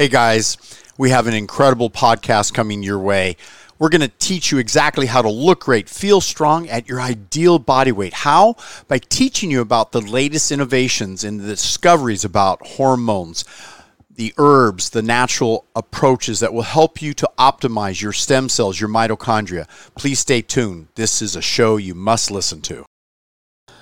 Hey 0.00 0.08
guys, 0.08 0.56
we 0.96 1.10
have 1.10 1.26
an 1.26 1.34
incredible 1.34 1.90
podcast 1.90 2.54
coming 2.54 2.82
your 2.82 2.98
way. 2.98 3.36
We're 3.78 3.90
going 3.90 4.00
to 4.00 4.08
teach 4.08 4.50
you 4.50 4.56
exactly 4.56 5.04
how 5.04 5.20
to 5.20 5.28
look 5.28 5.64
great, 5.64 5.90
feel 5.90 6.22
strong 6.22 6.70
at 6.70 6.88
your 6.88 7.02
ideal 7.02 7.58
body 7.58 7.92
weight. 7.92 8.14
How? 8.14 8.56
By 8.88 8.96
teaching 8.96 9.50
you 9.50 9.60
about 9.60 9.92
the 9.92 10.00
latest 10.00 10.50
innovations 10.52 11.22
and 11.22 11.38
the 11.38 11.46
discoveries 11.46 12.24
about 12.24 12.66
hormones, 12.66 13.44
the 14.10 14.32
herbs, 14.38 14.88
the 14.88 15.02
natural 15.02 15.66
approaches 15.76 16.40
that 16.40 16.54
will 16.54 16.62
help 16.62 17.02
you 17.02 17.12
to 17.12 17.28
optimize 17.38 18.00
your 18.00 18.14
stem 18.14 18.48
cells, 18.48 18.80
your 18.80 18.88
mitochondria. 18.88 19.68
Please 19.96 20.18
stay 20.18 20.40
tuned. 20.40 20.88
This 20.94 21.20
is 21.20 21.36
a 21.36 21.42
show 21.42 21.76
you 21.76 21.94
must 21.94 22.30
listen 22.30 22.62
to. 22.62 22.86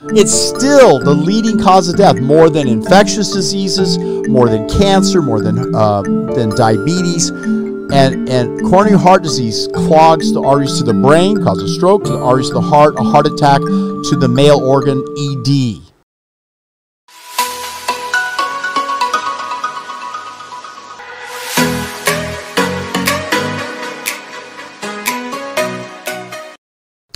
It's 0.01 0.33
still 0.33 1.01
the 1.01 1.13
leading 1.13 1.59
cause 1.59 1.89
of 1.89 1.97
death, 1.97 2.21
more 2.21 2.49
than 2.51 2.69
infectious 2.69 3.33
diseases, 3.33 3.99
more 4.29 4.49
than 4.49 4.69
cancer, 4.69 5.21
more 5.21 5.41
than 5.41 5.75
uh, 5.75 6.03
than 6.03 6.51
diabetes, 6.51 7.31
and 7.31 8.29
and 8.29 8.63
coronary 8.63 8.97
heart 8.97 9.25
disease 9.25 9.67
clogs 9.75 10.33
the 10.33 10.41
arteries 10.41 10.79
to 10.79 10.85
the 10.85 10.95
brain, 10.95 11.43
causes 11.43 11.75
stroke 11.75 12.05
to 12.05 12.13
the 12.13 12.21
arteries 12.21 12.47
to 12.47 12.55
the 12.55 12.61
heart, 12.61 12.95
a 12.97 13.03
heart 13.03 13.27
attack 13.27 13.61
to 13.61 14.17
the 14.21 14.29
male 14.29 14.61
organ, 14.61 15.05
ED. 15.19 15.83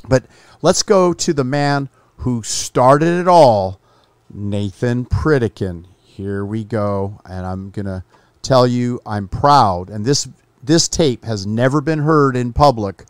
But 0.09 0.25
let's 0.63 0.83
go 0.83 1.13
to 1.13 1.33
the 1.33 1.45
man 1.45 1.89
who 2.23 2.41
started 2.45 3.21
it 3.21 3.27
all, 3.27 3.81
Nathan 4.33 5.05
Pritikin. 5.05 5.87
Here 6.01 6.45
we 6.45 6.63
go, 6.63 7.21
and 7.25 7.45
I'm 7.45 7.71
gonna 7.71 8.05
tell 8.43 8.65
you 8.65 9.01
I'm 9.05 9.27
proud. 9.27 9.91
And 9.91 10.05
this 10.05 10.29
this 10.63 10.87
tape 10.87 11.25
has 11.25 11.49
never 11.49 11.81
been 11.81 11.99
heard 11.99 12.37
in 12.37 12.53
public, 12.53 13.07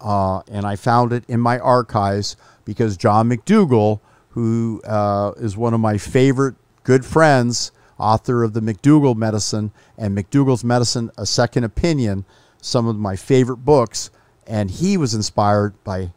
uh, 0.00 0.40
and 0.50 0.66
I 0.66 0.74
found 0.74 1.12
it 1.12 1.22
in 1.28 1.38
my 1.38 1.60
archives 1.60 2.36
because 2.64 2.96
John 2.96 3.28
McDougall, 3.28 4.00
who 4.30 4.82
uh, 4.84 5.30
is 5.36 5.56
one 5.56 5.72
of 5.72 5.78
my 5.78 5.96
favorite 5.96 6.56
good 6.82 7.04
friends, 7.04 7.70
author 7.98 8.42
of 8.42 8.52
the 8.52 8.60
McDougall 8.60 9.14
Medicine 9.14 9.70
and 9.96 10.18
McDougall's 10.18 10.64
Medicine: 10.64 11.12
A 11.16 11.24
Second 11.24 11.62
Opinion, 11.62 12.24
some 12.60 12.88
of 12.88 12.96
my 12.96 13.14
favorite 13.14 13.58
books, 13.58 14.10
and 14.44 14.72
he 14.72 14.96
was 14.96 15.14
inspired 15.14 15.72
by 15.84 16.10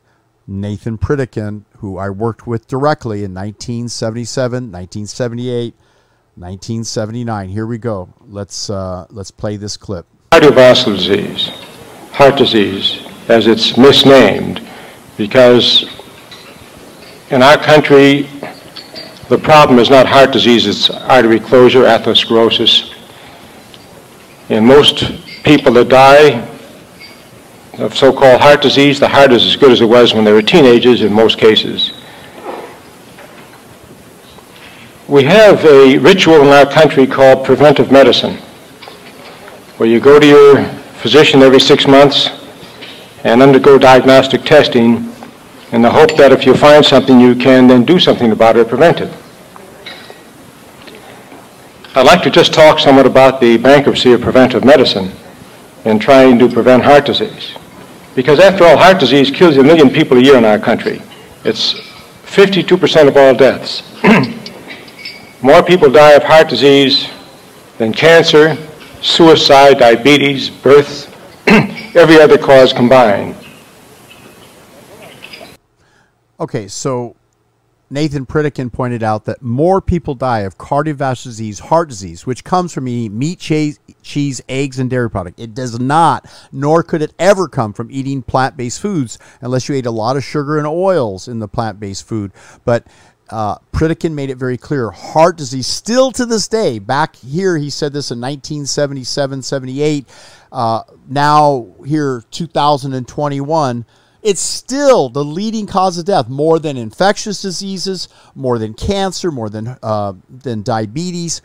Nathan 0.47 0.97
Pritikin, 0.97 1.65
who 1.79 1.97
I 1.97 2.09
worked 2.09 2.45
with 2.45 2.67
directly 2.67 3.23
in 3.23 3.33
1977, 3.33 4.71
1978, 4.71 5.73
1979. 6.35 7.49
Here 7.49 7.65
we 7.65 7.77
go. 7.77 8.09
Let's 8.27 8.69
uh, 8.69 9.07
let's 9.09 9.31
play 9.31 9.55
this 9.55 9.77
clip. 9.77 10.05
Cardiovascular 10.31 10.97
disease, 10.97 11.49
heart 12.11 12.37
disease, 12.37 13.05
as 13.29 13.47
it's 13.47 13.77
misnamed, 13.77 14.61
because 15.17 15.83
in 17.29 17.41
our 17.41 17.57
country 17.57 18.23
the 19.29 19.37
problem 19.37 19.79
is 19.79 19.89
not 19.89 20.05
heart 20.05 20.31
disease; 20.31 20.65
it's 20.65 20.89
artery 20.89 21.39
closure, 21.39 21.83
atherosclerosis. 21.83 22.95
And 24.49 24.65
most 24.65 25.03
people 25.43 25.73
that 25.73 25.89
die 25.89 26.48
of 27.81 27.95
so-called 27.95 28.41
heart 28.41 28.61
disease, 28.61 28.99
the 28.99 29.07
heart 29.07 29.31
is 29.31 29.45
as 29.45 29.55
good 29.55 29.71
as 29.71 29.81
it 29.81 29.85
was 29.85 30.13
when 30.13 30.23
they 30.23 30.31
were 30.31 30.41
teenagers 30.41 31.01
in 31.01 31.13
most 31.13 31.37
cases. 31.37 31.93
We 35.07 35.23
have 35.23 35.63
a 35.65 35.97
ritual 35.97 36.41
in 36.41 36.47
our 36.49 36.65
country 36.65 37.07
called 37.07 37.45
preventive 37.45 37.91
medicine, 37.91 38.35
where 39.77 39.89
you 39.89 39.99
go 39.99 40.19
to 40.19 40.27
your 40.27 40.65
physician 41.01 41.41
every 41.41 41.59
six 41.59 41.87
months 41.87 42.29
and 43.23 43.41
undergo 43.41 43.77
diagnostic 43.77 44.43
testing 44.43 45.11
in 45.71 45.81
the 45.81 45.89
hope 45.89 46.15
that 46.17 46.31
if 46.31 46.45
you 46.45 46.53
find 46.53 46.85
something, 46.85 47.19
you 47.19 47.35
can 47.35 47.67
then 47.67 47.85
do 47.85 47.99
something 47.99 48.31
about 48.31 48.57
it 48.57 48.61
or 48.61 48.65
prevent 48.65 49.01
it. 49.01 49.13
I'd 51.95 52.05
like 52.05 52.21
to 52.23 52.29
just 52.29 52.53
talk 52.53 52.79
somewhat 52.79 53.05
about 53.05 53.41
the 53.41 53.57
bankruptcy 53.57 54.13
of 54.13 54.21
preventive 54.21 54.63
medicine 54.63 55.11
in 55.85 55.97
trying 55.97 56.37
to 56.39 56.47
prevent 56.47 56.83
heart 56.83 57.05
disease. 57.05 57.55
Because 58.15 58.39
after 58.39 58.65
all, 58.65 58.77
heart 58.77 58.99
disease 58.99 59.29
kills 59.31 59.57
a 59.57 59.63
million 59.63 59.89
people 59.89 60.17
a 60.17 60.21
year 60.21 60.37
in 60.37 60.45
our 60.45 60.59
country. 60.59 61.01
It's 61.43 61.73
52% 62.25 63.07
of 63.07 63.17
all 63.17 63.33
deaths. 63.33 63.83
More 65.41 65.63
people 65.63 65.89
die 65.89 66.11
of 66.11 66.23
heart 66.23 66.49
disease 66.49 67.07
than 67.77 67.93
cancer, 67.93 68.57
suicide, 69.01 69.79
diabetes, 69.79 70.49
birth, 70.49 71.07
every 71.95 72.19
other 72.19 72.37
cause 72.37 72.73
combined. 72.73 73.35
Okay, 76.39 76.67
so 76.67 77.15
Nathan 77.89 78.25
Pritikin 78.25 78.71
pointed 78.71 79.01
out 79.01 79.25
that 79.25 79.41
more 79.41 79.81
people 79.81 80.13
die 80.13 80.39
of 80.39 80.57
cardiovascular 80.57 81.23
disease, 81.23 81.59
heart 81.59 81.89
disease, 81.89 82.25
which 82.25 82.43
comes 82.43 82.73
from 82.73 82.87
eating 82.87 83.17
meat, 83.17 83.39
cheese, 83.39 84.41
eggs, 84.47 84.79
and 84.79 84.89
dairy 84.89 85.09
products. 85.09 85.41
It 85.41 85.55
does 85.55 85.79
not, 85.79 86.29
nor 86.51 86.83
could 86.83 87.01
it 87.01 87.13
ever 87.17 87.47
come 87.47 87.73
from 87.73 87.89
eating 87.91 88.21
plant 88.21 88.55
based 88.55 88.79
foods 88.79 89.17
unless 89.41 89.67
you 89.67 89.75
ate 89.75 89.85
a 89.85 89.91
lot 89.91 90.17
of 90.17 90.23
sugar 90.23 90.57
and 90.57 90.67
oils 90.67 91.27
in 91.27 91.39
the 91.39 91.47
plant 91.47 91.79
based 91.79 92.07
food. 92.07 92.31
But 92.63 92.85
uh, 93.29 93.57
Pritikin 93.71 94.13
made 94.13 94.29
it 94.29 94.37
very 94.37 94.57
clear 94.57 94.91
heart 94.91 95.37
disease, 95.37 95.67
still 95.67 96.11
to 96.11 96.25
this 96.25 96.47
day, 96.47 96.79
back 96.79 97.15
here, 97.15 97.57
he 97.57 97.69
said 97.69 97.93
this 97.93 98.11
in 98.11 98.19
1977, 98.19 99.41
78, 99.43 100.05
uh, 100.51 100.83
now 101.07 101.67
here, 101.85 102.23
2021 102.31 103.85
it's 104.21 104.41
still 104.41 105.09
the 105.09 105.23
leading 105.23 105.65
cause 105.65 105.97
of 105.97 106.05
death 106.05 106.27
more 106.27 106.59
than 106.59 106.77
infectious 106.77 107.41
diseases, 107.41 108.09
more 108.35 108.57
than 108.59 108.73
cancer, 108.73 109.31
more 109.31 109.49
than 109.49 109.77
uh, 109.81 110.13
than 110.29 110.61
diabetes, 110.61 111.41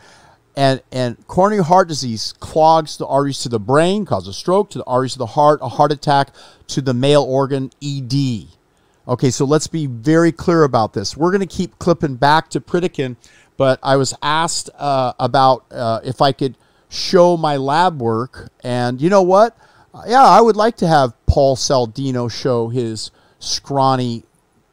and 0.55 0.81
and 0.91 1.25
coronary 1.27 1.63
heart 1.63 1.87
disease 1.87 2.33
clogs 2.39 2.97
the 2.97 3.07
arteries 3.07 3.39
to 3.39 3.49
the 3.49 3.59
brain, 3.59 4.05
causes 4.05 4.35
stroke 4.35 4.69
to 4.71 4.79
the 4.79 4.83
arteries 4.85 5.13
of 5.13 5.19
the 5.19 5.25
heart, 5.25 5.59
a 5.61 5.69
heart 5.69 5.91
attack 5.91 6.29
to 6.67 6.81
the 6.81 6.93
male 6.93 7.23
organ, 7.23 7.71
ED. 7.81 8.47
Okay, 9.07 9.29
so 9.29 9.45
let's 9.45 9.67
be 9.67 9.85
very 9.85 10.31
clear 10.31 10.63
about 10.63 10.93
this. 10.93 11.15
We're 11.15 11.31
going 11.31 11.47
to 11.47 11.55
keep 11.55 11.77
clipping 11.77 12.15
back 12.15 12.49
to 12.49 12.59
Pritikin, 12.59 13.15
but 13.55 13.79
I 13.83 13.97
was 13.97 14.15
asked 14.21 14.69
uh, 14.77 15.13
about 15.19 15.65
uh, 15.71 15.99
if 16.03 16.21
I 16.21 16.31
could 16.31 16.57
show 16.89 17.37
my 17.37 17.57
lab 17.57 18.01
work, 18.01 18.49
and 18.63 18.99
you 18.99 19.09
know 19.09 19.21
what? 19.21 19.55
yeah, 20.07 20.23
I 20.23 20.41
would 20.41 20.55
like 20.55 20.77
to 20.77 20.87
have 20.87 21.13
Paul 21.35 21.57
Saladino 21.57 22.31
show 22.31 22.69
his 22.69 23.11
scrawny, 23.39 24.23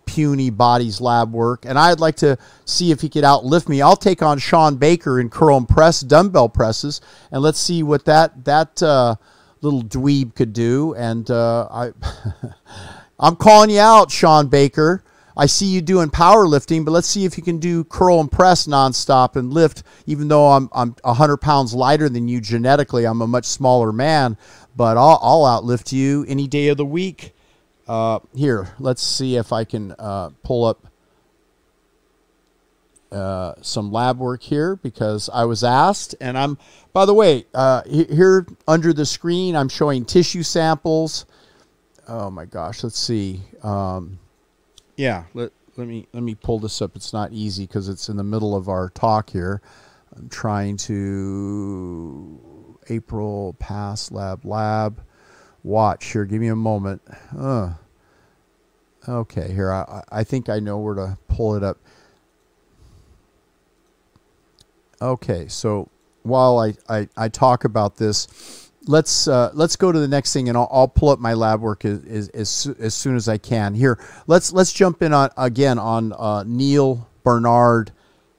puny 0.06 0.48
body's 0.48 1.00
lab 1.00 1.32
work, 1.32 1.64
and 1.64 1.76
I'd 1.76 1.98
like 1.98 2.14
to 2.18 2.38
see 2.64 2.92
if 2.92 3.00
he 3.00 3.08
could 3.08 3.24
outlift 3.24 3.68
me. 3.68 3.82
I'll 3.82 3.96
take 3.96 4.22
on 4.22 4.38
Shawn 4.38 4.76
Baker 4.76 5.18
in 5.18 5.28
curl 5.28 5.56
and 5.56 5.68
press 5.68 6.02
dumbbell 6.02 6.48
presses, 6.48 7.00
and 7.32 7.42
let's 7.42 7.58
see 7.58 7.82
what 7.82 8.04
that 8.04 8.44
that 8.44 8.80
uh, 8.80 9.16
little 9.60 9.82
dweeb 9.82 10.36
could 10.36 10.52
do. 10.52 10.94
And 10.94 11.28
uh, 11.32 11.66
I, 11.68 11.90
I'm 13.18 13.34
calling 13.34 13.70
you 13.70 13.80
out, 13.80 14.12
Shawn 14.12 14.46
Baker. 14.46 15.02
I 15.36 15.46
see 15.46 15.66
you 15.66 15.80
doing 15.80 16.10
powerlifting, 16.10 16.84
but 16.84 16.90
let's 16.92 17.08
see 17.08 17.24
if 17.24 17.36
you 17.36 17.42
can 17.42 17.58
do 17.58 17.84
curl 17.84 18.20
and 18.20 18.30
press 18.30 18.66
nonstop 18.66 19.34
and 19.34 19.52
lift. 19.52 19.82
Even 20.06 20.28
though 20.28 20.52
I'm 20.52 20.68
I'm 20.72 20.94
100 21.02 21.38
pounds 21.38 21.74
lighter 21.74 22.08
than 22.08 22.28
you 22.28 22.40
genetically, 22.40 23.04
I'm 23.04 23.20
a 23.20 23.26
much 23.26 23.46
smaller 23.46 23.92
man 23.92 24.36
but 24.76 24.96
I'll, 24.96 25.18
I'll 25.22 25.62
outlift 25.62 25.92
you 25.92 26.24
any 26.28 26.46
day 26.46 26.68
of 26.68 26.76
the 26.76 26.86
week. 26.86 27.34
Uh, 27.86 28.20
here, 28.34 28.74
let's 28.78 29.02
see 29.02 29.36
if 29.36 29.52
I 29.52 29.64
can 29.64 29.92
uh, 29.98 30.30
pull 30.42 30.64
up 30.64 30.86
uh, 33.10 33.54
some 33.60 33.92
lab 33.92 34.18
work 34.18 34.42
here 34.42 34.76
because 34.76 35.28
I 35.32 35.44
was 35.44 35.62
asked. 35.62 36.14
And 36.20 36.38
I'm, 36.38 36.58
by 36.92 37.04
the 37.04 37.14
way, 37.14 37.44
uh, 37.52 37.82
here 37.84 38.46
under 38.66 38.92
the 38.92 39.04
screen, 39.04 39.54
I'm 39.54 39.68
showing 39.68 40.04
tissue 40.04 40.42
samples. 40.42 41.26
Oh 42.08 42.30
my 42.30 42.46
gosh, 42.46 42.82
let's 42.82 42.98
see. 42.98 43.42
Um, 43.62 44.18
yeah, 44.96 45.24
let, 45.34 45.52
let 45.76 45.86
me 45.86 46.06
let 46.12 46.22
me 46.22 46.34
pull 46.34 46.58
this 46.58 46.82
up. 46.82 46.96
It's 46.96 47.12
not 47.12 47.32
easy 47.32 47.66
because 47.66 47.88
it's 47.88 48.08
in 48.08 48.16
the 48.16 48.24
middle 48.24 48.56
of 48.56 48.68
our 48.68 48.90
talk 48.90 49.30
here. 49.30 49.60
I'm 50.16 50.28
trying 50.28 50.76
to 50.78 52.40
April 52.92 53.56
Pass 53.58 54.10
Lab 54.10 54.44
Lab. 54.44 55.02
Watch 55.64 56.12
here. 56.12 56.24
Give 56.24 56.40
me 56.40 56.48
a 56.48 56.56
moment. 56.56 57.02
Uh, 57.36 57.72
okay, 59.08 59.52
here. 59.52 59.72
I, 59.72 60.02
I 60.10 60.24
think 60.24 60.48
I 60.48 60.58
know 60.58 60.78
where 60.78 60.94
to 60.94 61.18
pull 61.28 61.54
it 61.54 61.62
up. 61.62 61.78
Okay, 65.00 65.48
so 65.48 65.88
while 66.22 66.58
I, 66.58 66.74
I, 66.88 67.08
I 67.16 67.28
talk 67.28 67.64
about 67.64 67.96
this, 67.96 68.70
let's 68.86 69.26
uh, 69.26 69.50
let's 69.54 69.76
go 69.76 69.90
to 69.90 69.98
the 69.98 70.08
next 70.08 70.32
thing, 70.32 70.48
and 70.48 70.56
I'll, 70.56 70.68
I'll 70.70 70.88
pull 70.88 71.08
up 71.08 71.18
my 71.18 71.34
lab 71.34 71.60
work 71.60 71.84
as, 71.84 72.28
as, 72.28 72.68
as, 72.78 72.94
soon 72.94 73.16
as 73.16 73.28
I 73.28 73.38
can. 73.38 73.74
Here, 73.74 73.98
let's 74.26 74.52
let's 74.52 74.72
jump 74.72 75.02
in 75.02 75.12
on 75.12 75.30
again 75.36 75.78
on 75.78 76.12
uh, 76.12 76.44
Neal 76.46 77.08
Barnard 77.24 77.92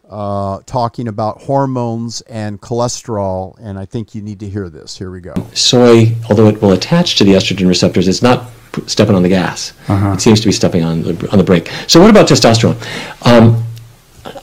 uh, 0.09 0.59
talking 0.65 1.07
about 1.07 1.41
hormones 1.41 2.21
and 2.21 2.61
cholesterol, 2.61 3.57
and 3.59 3.79
I 3.79 3.85
think 3.85 4.13
you 4.13 4.21
need 4.21 4.39
to 4.41 4.49
hear 4.49 4.69
this. 4.69 4.97
Here 4.97 5.11
we 5.11 5.21
go. 5.21 5.33
Soy, 5.53 6.15
although 6.29 6.47
it 6.47 6.61
will 6.61 6.73
attach 6.73 7.15
to 7.17 7.23
the 7.23 7.31
estrogen 7.31 7.67
receptors, 7.67 8.07
it's 8.07 8.21
not 8.21 8.49
stepping 8.87 9.15
on 9.15 9.23
the 9.23 9.29
gas. 9.29 9.73
It 10.13 10.21
seems 10.21 10.39
to 10.41 10.47
be 10.47 10.51
stepping 10.51 10.83
on 10.83 11.03
the, 11.03 11.29
on 11.31 11.37
the 11.37 11.43
brake. 11.43 11.69
So, 11.87 12.01
what 12.01 12.09
about 12.09 12.27
testosterone? 12.27 12.75
Um, 13.25 13.63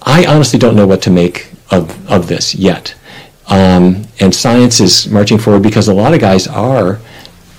I 0.02 0.24
honestly 0.26 0.58
don't 0.58 0.76
know 0.76 0.86
what 0.86 1.02
to 1.02 1.10
make 1.10 1.52
of, 1.70 2.10
of 2.10 2.28
this 2.28 2.54
yet. 2.54 2.94
Um, 3.48 4.04
and 4.20 4.34
science 4.34 4.80
is 4.80 5.08
marching 5.08 5.38
forward 5.38 5.62
because 5.62 5.88
a 5.88 5.94
lot 5.94 6.14
of 6.14 6.20
guys 6.20 6.46
are 6.46 7.00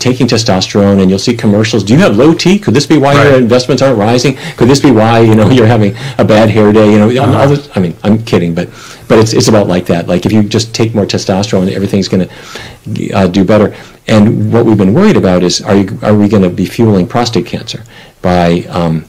taking 0.01 0.27
testosterone 0.27 1.01
and 1.01 1.09
you'll 1.09 1.19
see 1.19 1.36
commercials. 1.36 1.83
Do 1.83 1.94
you 1.94 2.00
have 2.00 2.18
low 2.18 2.33
T? 2.33 2.59
Could 2.59 2.74
this 2.74 2.86
be 2.86 2.98
why 2.98 3.13
your 3.13 3.36
investments 3.36 3.81
aren't 3.81 3.98
rising? 3.98 4.36
Could 4.57 4.68
this 4.68 4.80
be 4.80 4.92
why, 4.92 5.19
you 5.19 5.36
know, 5.36 5.50
you're 5.56 5.68
having 5.68 5.95
a 6.18 6.25
bad 6.25 6.50
hair 6.50 6.74
day? 6.74 6.92
You 6.92 7.00
know, 7.00 7.24
all 7.24 7.48
this, 7.48 7.69
I 7.75 7.80
mean, 7.80 7.95
I'm 8.03 8.24
kidding, 8.24 8.53
but, 8.53 8.68
but 9.07 9.19
it's, 9.19 9.33
it's 9.33 9.48
about 9.48 9.68
like 9.68 9.86
that. 9.86 10.07
Like 10.07 10.25
if 10.25 10.31
you 10.31 10.44
just 10.44 10.75
take 10.75 10.94
more 10.94 11.06
testosterone, 11.06 11.71
everything's 11.71 12.07
going 12.09 12.27
to 12.27 13.13
uh, 13.13 13.27
do 13.27 13.45
better. 13.45 13.75
And 14.07 14.51
what 14.51 14.65
we've 14.65 14.77
been 14.77 14.94
worried 14.94 15.15
about 15.15 15.44
is, 15.44 15.62
are 15.62 15.75
you, 15.75 16.00
are 16.01 16.15
we 16.15 16.27
going 16.27 16.44
to 16.44 16.50
be 16.50 16.65
fueling 16.65 17.07
prostate 17.07 17.45
cancer 17.45 17.83
by, 18.21 18.62
um, 18.69 19.06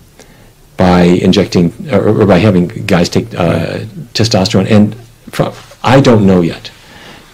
by 0.77 1.03
injecting 1.03 1.73
or, 1.93 2.23
or 2.23 2.27
by 2.27 2.39
having 2.39 2.69
guys 2.87 3.09
take 3.09 3.33
uh, 3.35 3.81
testosterone. 4.15 4.71
And 4.71 4.97
I 5.83 6.01
don't 6.01 6.27
know 6.27 6.41
yet 6.41 6.71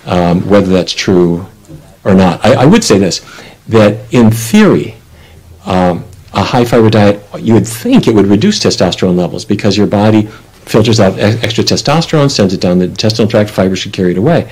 um, 0.05 0.49
whether 0.49 0.71
that's 0.71 0.93
true 0.93 1.47
or 2.09 2.15
not. 2.15 2.45
I, 2.45 2.63
I 2.63 2.65
would 2.65 2.83
say 2.83 2.99
this 2.99 3.21
that 3.69 4.13
in 4.13 4.31
theory, 4.31 4.95
um, 5.67 6.05
a 6.33 6.43
high 6.43 6.65
fiber 6.65 6.89
diet, 6.89 7.23
you 7.39 7.53
would 7.55 7.67
think 7.67 8.09
it 8.09 8.15
would 8.15 8.27
reduce 8.27 8.59
testosterone 8.61 9.17
levels 9.17 9.45
because 9.45 9.77
your 9.77 9.87
body 9.87 10.23
filters 10.23 11.01
out 11.01 11.19
extra 11.19 11.65
testosterone, 11.65 12.31
sends 12.31 12.55
it 12.55 12.61
down 12.61 12.79
the 12.79 12.87
intestinal 12.87 13.29
tract, 13.29 13.51
fiber 13.51 13.77
should 13.77 13.93
carry 13.93 14.13
it 14.13 14.19
away. 14.19 14.51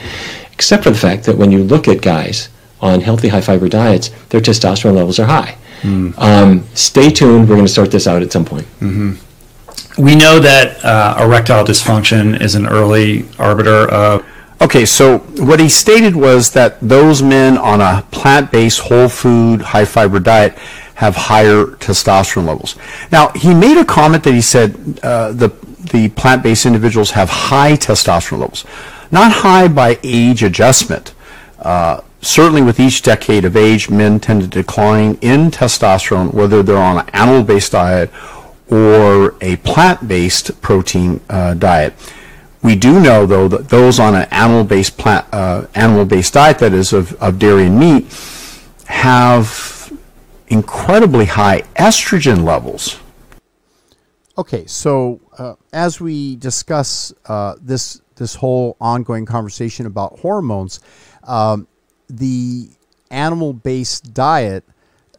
Except 0.53 0.85
for 0.85 0.91
the 0.91 0.99
fact 0.99 1.25
that 1.25 1.37
when 1.37 1.51
you 1.51 1.63
look 1.65 1.89
at 1.89 2.01
guys 2.03 2.49
on 2.81 3.01
healthy 3.01 3.29
high 3.29 3.41
fiber 3.41 3.69
diets, 3.69 4.11
their 4.29 4.41
testosterone 4.41 4.95
levels 4.95 5.19
are 5.19 5.27
high. 5.27 5.57
Um, 6.19 6.65
stay 6.75 7.11
tuned. 7.11 7.49
We're 7.49 7.55
going 7.57 7.67
to 7.67 7.73
sort 7.73 7.91
this 7.91 8.07
out 8.07 8.23
at 8.23 8.33
some 8.33 8.45
point. 8.45 8.67
We 9.99 10.15
know 10.15 10.41
that 10.41 10.85
uh, 10.85 11.17
erectile 11.21 11.65
dysfunction 11.65 12.39
is 12.41 12.55
an 12.55 12.67
early 12.67 13.27
arbiter 13.39 13.89
of 13.91 14.25
Okay, 14.61 14.87
so 14.87 15.19
what 15.19 15.61
he 15.61 15.69
stated 15.69 16.17
was 16.17 16.53
that 16.53 16.81
those 16.81 17.23
men 17.23 17.59
on 17.59 17.81
a 17.83 18.03
plant-based, 18.11 18.81
whole 18.81 19.09
food, 19.09 19.61
high 19.61 19.85
fiber 19.85 20.19
diet 20.19 20.57
have 20.95 21.15
higher 21.15 21.67
testosterone 21.67 22.47
levels. 22.47 22.75
Now, 23.13 23.29
he 23.35 23.53
made 23.53 23.77
a 23.77 23.85
comment 23.85 24.25
that 24.25 24.33
he 24.33 24.41
said 24.41 24.99
uh, 25.03 25.33
the 25.33 25.51
the 25.93 26.09
plant-based 26.09 26.67
individuals 26.67 27.13
have 27.13 27.29
high 27.29 27.73
testosterone 27.73 28.41
levels, 28.41 28.65
not 29.13 29.31
high 29.31 29.69
by 29.69 29.99
age 30.03 30.43
adjustment. 30.43 31.15
Uh, 31.59 32.01
certainly, 32.23 32.63
with 32.63 32.81
each 32.81 33.03
decade 33.03 33.45
of 33.45 33.57
age, 33.57 33.91
men 33.91 34.19
tend 34.19 34.41
to 34.43 34.49
decline 34.49 35.19
in 35.21 35.51
testosterone, 35.51 36.33
whether 36.33 36.63
they're 36.63 36.77
on 36.77 36.99
an 36.99 37.09
animal-based 37.13 37.73
diet 37.73 38.11
or 38.69 39.37
a 39.41 39.57
plant-based 39.57 40.61
protein 40.61 41.21
uh, 41.29 41.55
diet. 41.55 41.93
We 42.67 42.75
do 42.75 42.99
know, 42.99 43.27
though, 43.27 43.47
that 43.47 43.69
those 43.69 44.01
on 44.01 44.17
an 44.17 44.27
animal-based 44.33 44.99
plant, 44.99 45.25
uh, 45.33 45.69
animal-based 45.77 46.35
diet, 46.35 46.59
that 46.59 46.73
is 46.73 46.93
of, 46.93 47.13
of 47.23 47.39
dairy 47.39 47.67
and 47.67 47.79
meat, 47.79 48.07
have 48.87 49.93
incredibly 50.49 51.27
high 51.27 51.61
estrogen 51.77 52.43
levels. 52.43 52.99
Okay, 54.37 54.67
so 54.67 55.21
uh, 55.39 55.55
as 55.73 56.01
we 56.01 56.35
discuss 56.35 57.15
uh, 57.27 57.55
this 57.63 58.03
this 58.17 58.35
whole 58.35 58.77
ongoing 58.81 59.27
conversation 59.27 59.87
about 59.87 60.19
hormones, 60.19 60.81
um, 61.23 61.69
the 62.09 62.69
animal-based 63.13 64.13
diet, 64.13 64.65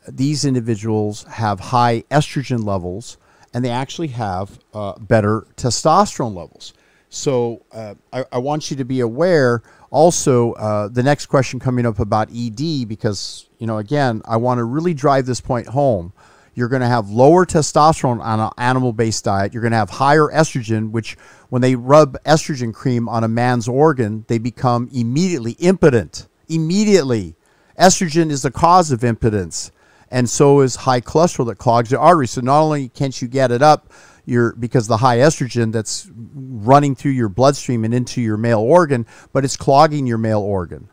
these 0.05 0.43
individuals 0.43 1.23
have 1.23 1.61
high 1.61 2.03
estrogen 2.11 2.65
levels, 2.65 3.17
and 3.53 3.63
they 3.63 3.69
actually 3.69 4.09
have 4.09 4.59
uh, 4.73 4.99
better 4.99 5.47
testosterone 5.55 6.35
levels. 6.35 6.73
So 7.17 7.65
uh, 7.71 7.95
I, 8.13 8.25
I 8.31 8.37
want 8.37 8.69
you 8.69 8.77
to 8.77 8.85
be 8.85 8.99
aware. 8.99 9.63
Also, 9.89 10.53
uh, 10.53 10.87
the 10.87 11.01
next 11.01 11.25
question 11.25 11.59
coming 11.59 11.85
up 11.85 11.99
about 11.99 12.29
ED, 12.33 12.87
because 12.87 13.49
you 13.57 13.65
know, 13.65 13.79
again, 13.79 14.21
I 14.25 14.37
want 14.37 14.59
to 14.59 14.63
really 14.63 14.93
drive 14.93 15.25
this 15.25 15.41
point 15.41 15.67
home. 15.67 16.13
You're 16.53 16.67
going 16.67 16.81
to 16.81 16.87
have 16.87 17.09
lower 17.09 17.45
testosterone 17.45 18.21
on 18.21 18.39
an 18.39 18.49
animal-based 18.57 19.23
diet. 19.23 19.53
You're 19.53 19.61
going 19.61 19.71
to 19.71 19.77
have 19.77 19.89
higher 19.89 20.27
estrogen, 20.27 20.91
which 20.91 21.17
when 21.49 21.61
they 21.61 21.75
rub 21.75 22.21
estrogen 22.23 22.73
cream 22.73 23.09
on 23.09 23.23
a 23.23 23.27
man's 23.27 23.67
organ, 23.67 24.25
they 24.27 24.37
become 24.37 24.89
immediately 24.93 25.53
impotent. 25.53 26.27
Immediately, 26.49 27.35
estrogen 27.79 28.29
is 28.29 28.43
the 28.43 28.51
cause 28.51 28.91
of 28.91 29.03
impotence, 29.03 29.71
and 30.11 30.29
so 30.29 30.61
is 30.61 30.75
high 30.75 31.01
cholesterol 31.01 31.47
that 31.47 31.57
clogs 31.57 31.89
the 31.89 31.99
arteries. 31.99 32.31
So 32.31 32.41
not 32.41 32.61
only 32.61 32.89
can't 32.89 33.19
you 33.21 33.27
get 33.27 33.51
it 33.51 33.61
up, 33.61 33.91
your 34.27 34.53
because 34.53 34.87
the 34.87 34.97
high 34.97 35.17
estrogen 35.17 35.71
that's 35.71 36.11
running 36.13 36.93
through 36.95 37.11
your 37.11 37.29
bloodstream 37.29 37.83
and 37.85 37.93
into 37.93 38.21
your 38.21 38.37
male 38.37 38.59
organ, 38.59 39.07
but 39.33 39.43
it's 39.43 39.57
clogging 39.57 40.05
your 40.05 40.17
male 40.17 40.41
organ. 40.41 40.89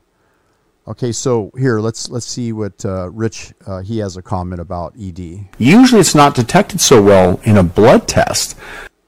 Okay, 0.86 1.12
so 1.12 1.50
here 1.58 1.80
let's 1.80 2.08
let's 2.08 2.26
see 2.26 2.52
what 2.52 2.84
uh, 2.84 3.10
Rich 3.10 3.52
uh, 3.66 3.80
he 3.80 3.98
has 3.98 4.16
a 4.16 4.22
comment 4.22 4.60
about 4.60 4.94
ED. 5.00 5.48
Usually, 5.58 6.00
it's 6.00 6.14
not 6.14 6.34
detected 6.34 6.80
so 6.80 7.02
well 7.02 7.40
in 7.44 7.56
a 7.56 7.62
blood 7.62 8.06
test, 8.06 8.56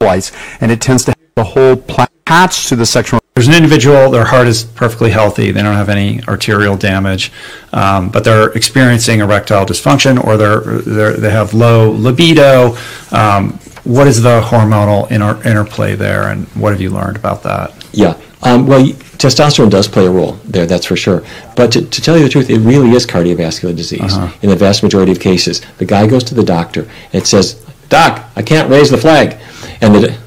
and 0.01 0.71
it 0.71 0.81
tends 0.81 1.05
to 1.05 1.13
have 1.13 1.35
the 1.37 1.45
whole 1.45 1.77
plant 1.77 2.11
attached 2.27 2.69
to 2.69 2.77
the 2.77 2.85
sexual. 2.85 3.21
there's 3.35 3.47
an 3.47 3.55
individual, 3.55 4.11
their 4.11 4.25
heart 4.25 4.49
is 4.49 4.65
perfectly 4.65 5.11
healthy, 5.11 5.53
they 5.53 5.63
don't 5.63 5.77
have 5.77 5.89
any 5.89 6.21
arterial 6.25 6.77
damage, 6.77 7.33
um, 7.73 8.09
but 8.09 8.25
they're 8.25 8.51
experiencing 8.53 9.21
erectile 9.21 9.65
dysfunction 9.65 10.23
or 10.25 10.37
they're, 10.37 10.61
they're, 10.61 11.13
they 11.13 11.31
have 11.31 11.55
low 11.55 11.91
libido. 11.93 12.77
Um, 13.13 13.59
what 13.87 14.07
is 14.07 14.23
the 14.23 14.41
hormonal 14.41 15.11
inter- 15.11 15.41
interplay 15.49 15.95
there, 15.95 16.29
and 16.31 16.47
what 16.49 16.73
have 16.73 16.81
you 16.81 16.91
learned 16.91 17.17
about 17.17 17.43
that? 17.45 17.73
Yeah. 17.93 18.21
Um, 18.43 18.67
well, 18.67 18.85
testosterone 19.19 19.71
does 19.71 19.89
play 19.89 20.07
a 20.07 20.11
role 20.11 20.33
there, 20.45 20.67
that's 20.67 20.87
for 20.87 20.97
sure. 20.97 21.25
But 21.57 21.73
to, 21.73 21.83
to 21.83 22.03
tell 22.03 22.17
you 22.17 22.25
the 22.25 22.29
truth, 22.29 22.51
it 22.51 22.59
really 22.59 22.91
is 22.91 23.07
cardiovascular 23.07 23.75
disease 23.75 24.17
in 24.43 24.51
the 24.51 24.57
vast 24.57 24.83
majority 24.83 25.13
of 25.13 25.21
cases. 25.21 25.63
The 25.79 25.85
guy 25.87 26.07
goes 26.07 26.23
to 26.25 26.35
the 26.35 26.45
doctor 26.45 26.89
and 27.13 27.27
says, 27.27 27.65
Doc, 27.89 28.25
I 28.37 28.43
can't 28.43 28.69
raise 28.71 28.91
the 28.91 28.99
flag. 28.99 29.39
And 29.81 29.95
the, 29.95 30.19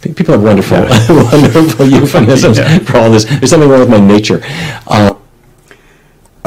people 0.00 0.32
have 0.34 0.42
wonderful, 0.42 0.78
wonderful 1.08 1.86
euphemisms 1.98 2.58
Yeah. 2.58 2.78
for 2.80 2.96
all 2.98 3.10
this. 3.10 3.24
There's 3.24 3.50
something 3.50 3.68
wrong 3.68 3.80
with 3.80 3.90
my 3.90 4.00
nature. 4.00 4.40
Uh, 4.86 5.07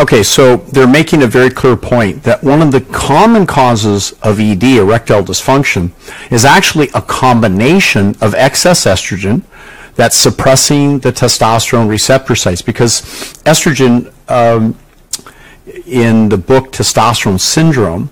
Okay, 0.02 0.24
so 0.24 0.58
they're 0.58 0.88
making 0.88 1.22
a 1.22 1.28
very 1.28 1.52
clear 1.52 1.78
point 1.78 2.24
that 2.24 2.44
one 2.44 2.64
of 2.64 2.72
the 2.72 2.82
common 2.82 3.46
causes 3.46 4.14
of 4.24 4.40
ED, 4.40 4.64
erectile 4.64 5.22
dysfunction, 5.22 5.92
is 6.32 6.44
actually 6.44 6.90
a 6.96 7.04
combination 7.04 8.16
of 8.20 8.34
excess 8.34 8.86
estrogen 8.86 9.44
that's 9.94 10.16
suppressing 10.18 10.98
the 11.02 11.12
testosterone 11.12 11.88
receptor 11.88 12.34
sites 12.36 12.64
because 12.64 13.02
estrogen 13.46 14.12
um, 14.28 14.76
in 15.86 16.30
the 16.30 16.38
book 16.38 16.72
Testosterone 16.72 17.40
Syndrome, 17.40 18.10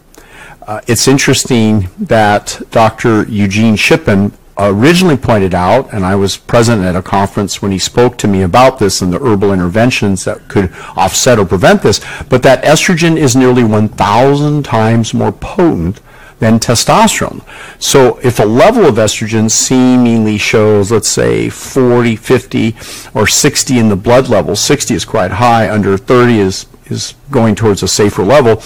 uh, 0.68 0.82
it's 0.86 1.08
interesting 1.08 1.90
that 1.98 2.62
Dr. 2.70 3.24
Eugene 3.28 3.75
Shippen 3.75 4.32
originally 4.68 5.18
pointed 5.18 5.54
out, 5.54 5.94
and 5.94 6.06
I 6.06 6.16
was 6.16 6.38
present 6.38 6.84
at 6.84 6.96
a 6.96 7.01
conference 7.01 7.62
when 7.62 7.72
he 7.72 7.80
spoke 7.80 8.18
to 8.18 8.28
me 8.28 8.42
about 8.42 8.80
this 8.80 9.01
and 9.01 9.13
the 9.13 9.20
herbal 9.20 9.54
interventions 9.54 10.25
that 10.25 10.48
could 10.48 10.74
offset 10.96 11.39
or 11.39 11.46
prevent 11.46 11.82
this, 11.82 12.01
but 12.30 12.44
that 12.44 12.63
estrogen 12.63 13.18
is 13.18 13.36
nearly 13.36 13.63
1,000 13.63 14.63
times 14.63 15.13
more 15.13 15.32
potent 15.32 16.01
than 16.39 16.60
testosterone. 16.60 17.44
So 17.82 18.18
if 18.24 18.39
a 18.39 18.46
level 18.46 18.86
of 18.86 18.96
estrogen 18.96 19.51
seemingly 19.51 20.38
shows, 20.38 20.92
let's 20.92 21.10
say 21.10 21.50
40, 21.50 22.16
50, 22.16 22.75
or 23.13 23.28
60 23.28 23.78
in 23.78 23.89
the 23.89 23.96
blood 23.96 24.30
level, 24.30 24.56
60 24.56 24.94
is 24.94 25.06
quite 25.06 25.32
high, 25.32 25.70
under 25.70 25.98
30 25.98 26.39
is, 26.39 26.66
is 26.86 27.13
going 27.30 27.56
towards 27.56 27.84
a 27.84 27.88
safer 27.88 28.24
level. 28.24 28.63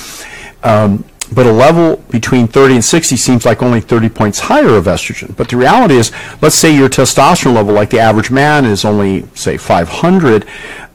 Um, 0.64 1.04
but 1.34 1.46
a 1.46 1.52
level 1.52 1.98
between 2.10 2.48
30 2.48 2.76
and 2.76 2.86
60 2.86 3.16
seems 3.16 3.46
like 3.46 3.62
only 3.62 3.82
30 3.82 4.10
points 4.10 4.40
higher 4.40 4.76
of 4.76 4.86
estrogen. 4.86 5.36
But 5.36 5.50
the 5.50 5.58
reality 5.58 5.96
is, 5.96 6.12
let's 6.42 6.56
say 6.56 6.76
your 6.76 6.90
testosterone 6.90 7.56
level, 7.56 7.74
like 7.74 7.90
the 7.90 8.00
average 8.00 8.32
man, 8.32 8.66
is 8.66 8.86
only, 8.86 9.26
say, 9.36 9.58
500. 9.58 10.46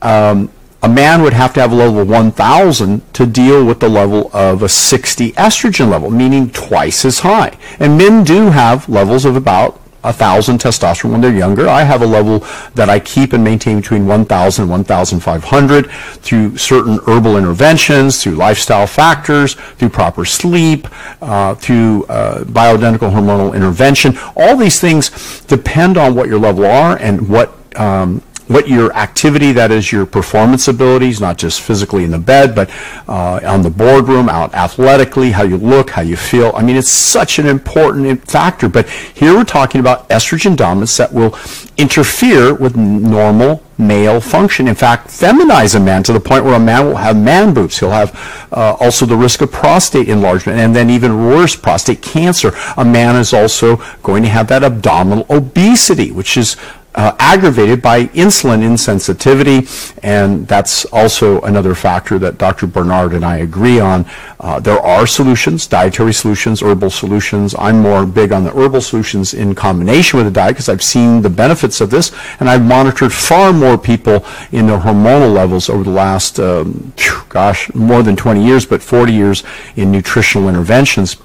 Um, 0.02 0.50
a 0.82 0.88
man 0.88 1.22
would 1.22 1.32
have 1.32 1.52
to 1.54 1.60
have 1.60 1.72
a 1.72 1.74
level 1.74 2.00
of 2.00 2.08
1,000 2.08 3.14
to 3.14 3.26
deal 3.26 3.64
with 3.64 3.80
the 3.80 3.88
level 3.88 4.30
of 4.32 4.62
a 4.62 4.68
60 4.68 5.32
estrogen 5.32 5.90
level, 5.90 6.10
meaning 6.10 6.50
twice 6.50 7.04
as 7.04 7.20
high. 7.20 7.58
And 7.80 7.98
men 7.98 8.22
do 8.22 8.50
have 8.50 8.88
levels 8.88 9.24
of 9.24 9.34
about 9.34 9.80
a 10.04 10.12
thousand 10.12 10.58
testosterone 10.58 11.12
when 11.12 11.20
they're 11.20 11.34
younger. 11.34 11.68
I 11.68 11.82
have 11.82 12.02
a 12.02 12.06
level 12.06 12.40
that 12.74 12.88
I 12.88 13.00
keep 13.00 13.32
and 13.32 13.42
maintain 13.42 13.80
between 13.80 14.06
1,000 14.06 14.62
and 14.62 14.70
1,500 14.70 15.90
through 15.90 16.56
certain 16.56 16.98
herbal 17.06 17.36
interventions, 17.36 18.22
through 18.22 18.36
lifestyle 18.36 18.86
factors, 18.86 19.54
through 19.54 19.90
proper 19.90 20.24
sleep, 20.24 20.86
uh, 21.20 21.54
through 21.56 22.04
uh, 22.04 22.44
bioidentical 22.44 23.10
hormonal 23.10 23.54
intervention. 23.54 24.16
All 24.36 24.56
these 24.56 24.80
things 24.80 25.40
depend 25.42 25.96
on 25.96 26.14
what 26.14 26.28
your 26.28 26.38
level 26.38 26.64
are 26.64 26.96
and 26.98 27.28
what 27.28 27.54
um, 27.76 28.22
what 28.48 28.68
your 28.68 28.92
activity, 28.94 29.52
that 29.52 29.70
is 29.70 29.92
your 29.92 30.06
performance 30.06 30.68
abilities, 30.68 31.20
not 31.20 31.38
just 31.38 31.60
physically 31.60 32.04
in 32.04 32.10
the 32.10 32.18
bed, 32.18 32.54
but 32.54 32.70
uh, 33.06 33.40
on 33.44 33.62
the 33.62 33.70
boardroom, 33.70 34.28
out 34.28 34.52
athletically, 34.54 35.30
how 35.30 35.42
you 35.42 35.58
look, 35.58 35.90
how 35.90 36.02
you 36.02 36.16
feel. 36.16 36.52
I 36.54 36.62
mean, 36.62 36.76
it's 36.76 36.90
such 36.90 37.38
an 37.38 37.46
important 37.46 38.28
factor. 38.28 38.68
But 38.68 38.88
here 38.88 39.34
we're 39.34 39.44
talking 39.44 39.80
about 39.80 40.08
estrogen 40.08 40.56
dominance 40.56 40.96
that 40.96 41.12
will 41.12 41.38
interfere 41.76 42.54
with 42.54 42.76
normal 42.76 43.62
male 43.78 44.20
function. 44.20 44.66
In 44.66 44.74
fact, 44.74 45.08
feminize 45.08 45.76
a 45.76 45.80
man 45.80 46.02
to 46.02 46.12
the 46.12 46.20
point 46.20 46.44
where 46.44 46.54
a 46.54 46.60
man 46.60 46.86
will 46.86 46.96
have 46.96 47.16
man 47.16 47.54
boobs. 47.54 47.78
He'll 47.78 47.90
have 47.90 48.48
uh, 48.50 48.76
also 48.80 49.06
the 49.06 49.16
risk 49.16 49.40
of 49.40 49.52
prostate 49.52 50.08
enlargement 50.08 50.58
and 50.58 50.74
then 50.74 50.90
even 50.90 51.26
worse, 51.26 51.54
prostate 51.54 52.02
cancer. 52.02 52.52
A 52.76 52.84
man 52.84 53.14
is 53.16 53.32
also 53.32 53.76
going 54.02 54.24
to 54.24 54.28
have 54.28 54.48
that 54.48 54.64
abdominal 54.64 55.26
obesity, 55.30 56.10
which 56.10 56.36
is 56.36 56.56
uh, 56.98 57.14
aggravated 57.20 57.80
by 57.80 58.06
insulin 58.06 58.60
insensitivity, 58.60 59.94
and 60.02 60.48
that's 60.48 60.84
also 60.86 61.40
another 61.42 61.72
factor 61.72 62.18
that 62.18 62.38
Dr. 62.38 62.66
Barnard 62.66 63.12
and 63.12 63.24
I 63.24 63.36
agree 63.36 63.78
on. 63.78 64.04
Uh, 64.40 64.58
there 64.58 64.80
are 64.80 65.06
solutions, 65.06 65.68
dietary 65.68 66.12
solutions, 66.12 66.60
herbal 66.60 66.90
solutions. 66.90 67.54
I'm 67.56 67.80
more 67.82 68.04
big 68.04 68.32
on 68.32 68.42
the 68.42 68.50
herbal 68.50 68.80
solutions 68.80 69.32
in 69.32 69.54
combination 69.54 70.16
with 70.16 70.26
the 70.26 70.32
diet 70.32 70.56
because 70.56 70.68
I've 70.68 70.82
seen 70.82 71.22
the 71.22 71.30
benefits 71.30 71.80
of 71.80 71.90
this, 71.90 72.10
and 72.40 72.50
I've 72.50 72.64
monitored 72.64 73.12
far 73.12 73.52
more 73.52 73.78
people 73.78 74.26
in 74.50 74.66
their 74.66 74.80
hormonal 74.80 75.32
levels 75.32 75.70
over 75.70 75.84
the 75.84 75.90
last, 75.90 76.40
um, 76.40 76.92
gosh, 77.28 77.72
more 77.74 78.02
than 78.02 78.16
20 78.16 78.44
years, 78.44 78.66
but 78.66 78.82
40 78.82 79.12
years 79.12 79.44
in 79.76 79.92
nutritional 79.92 80.48
interventions. 80.48 81.16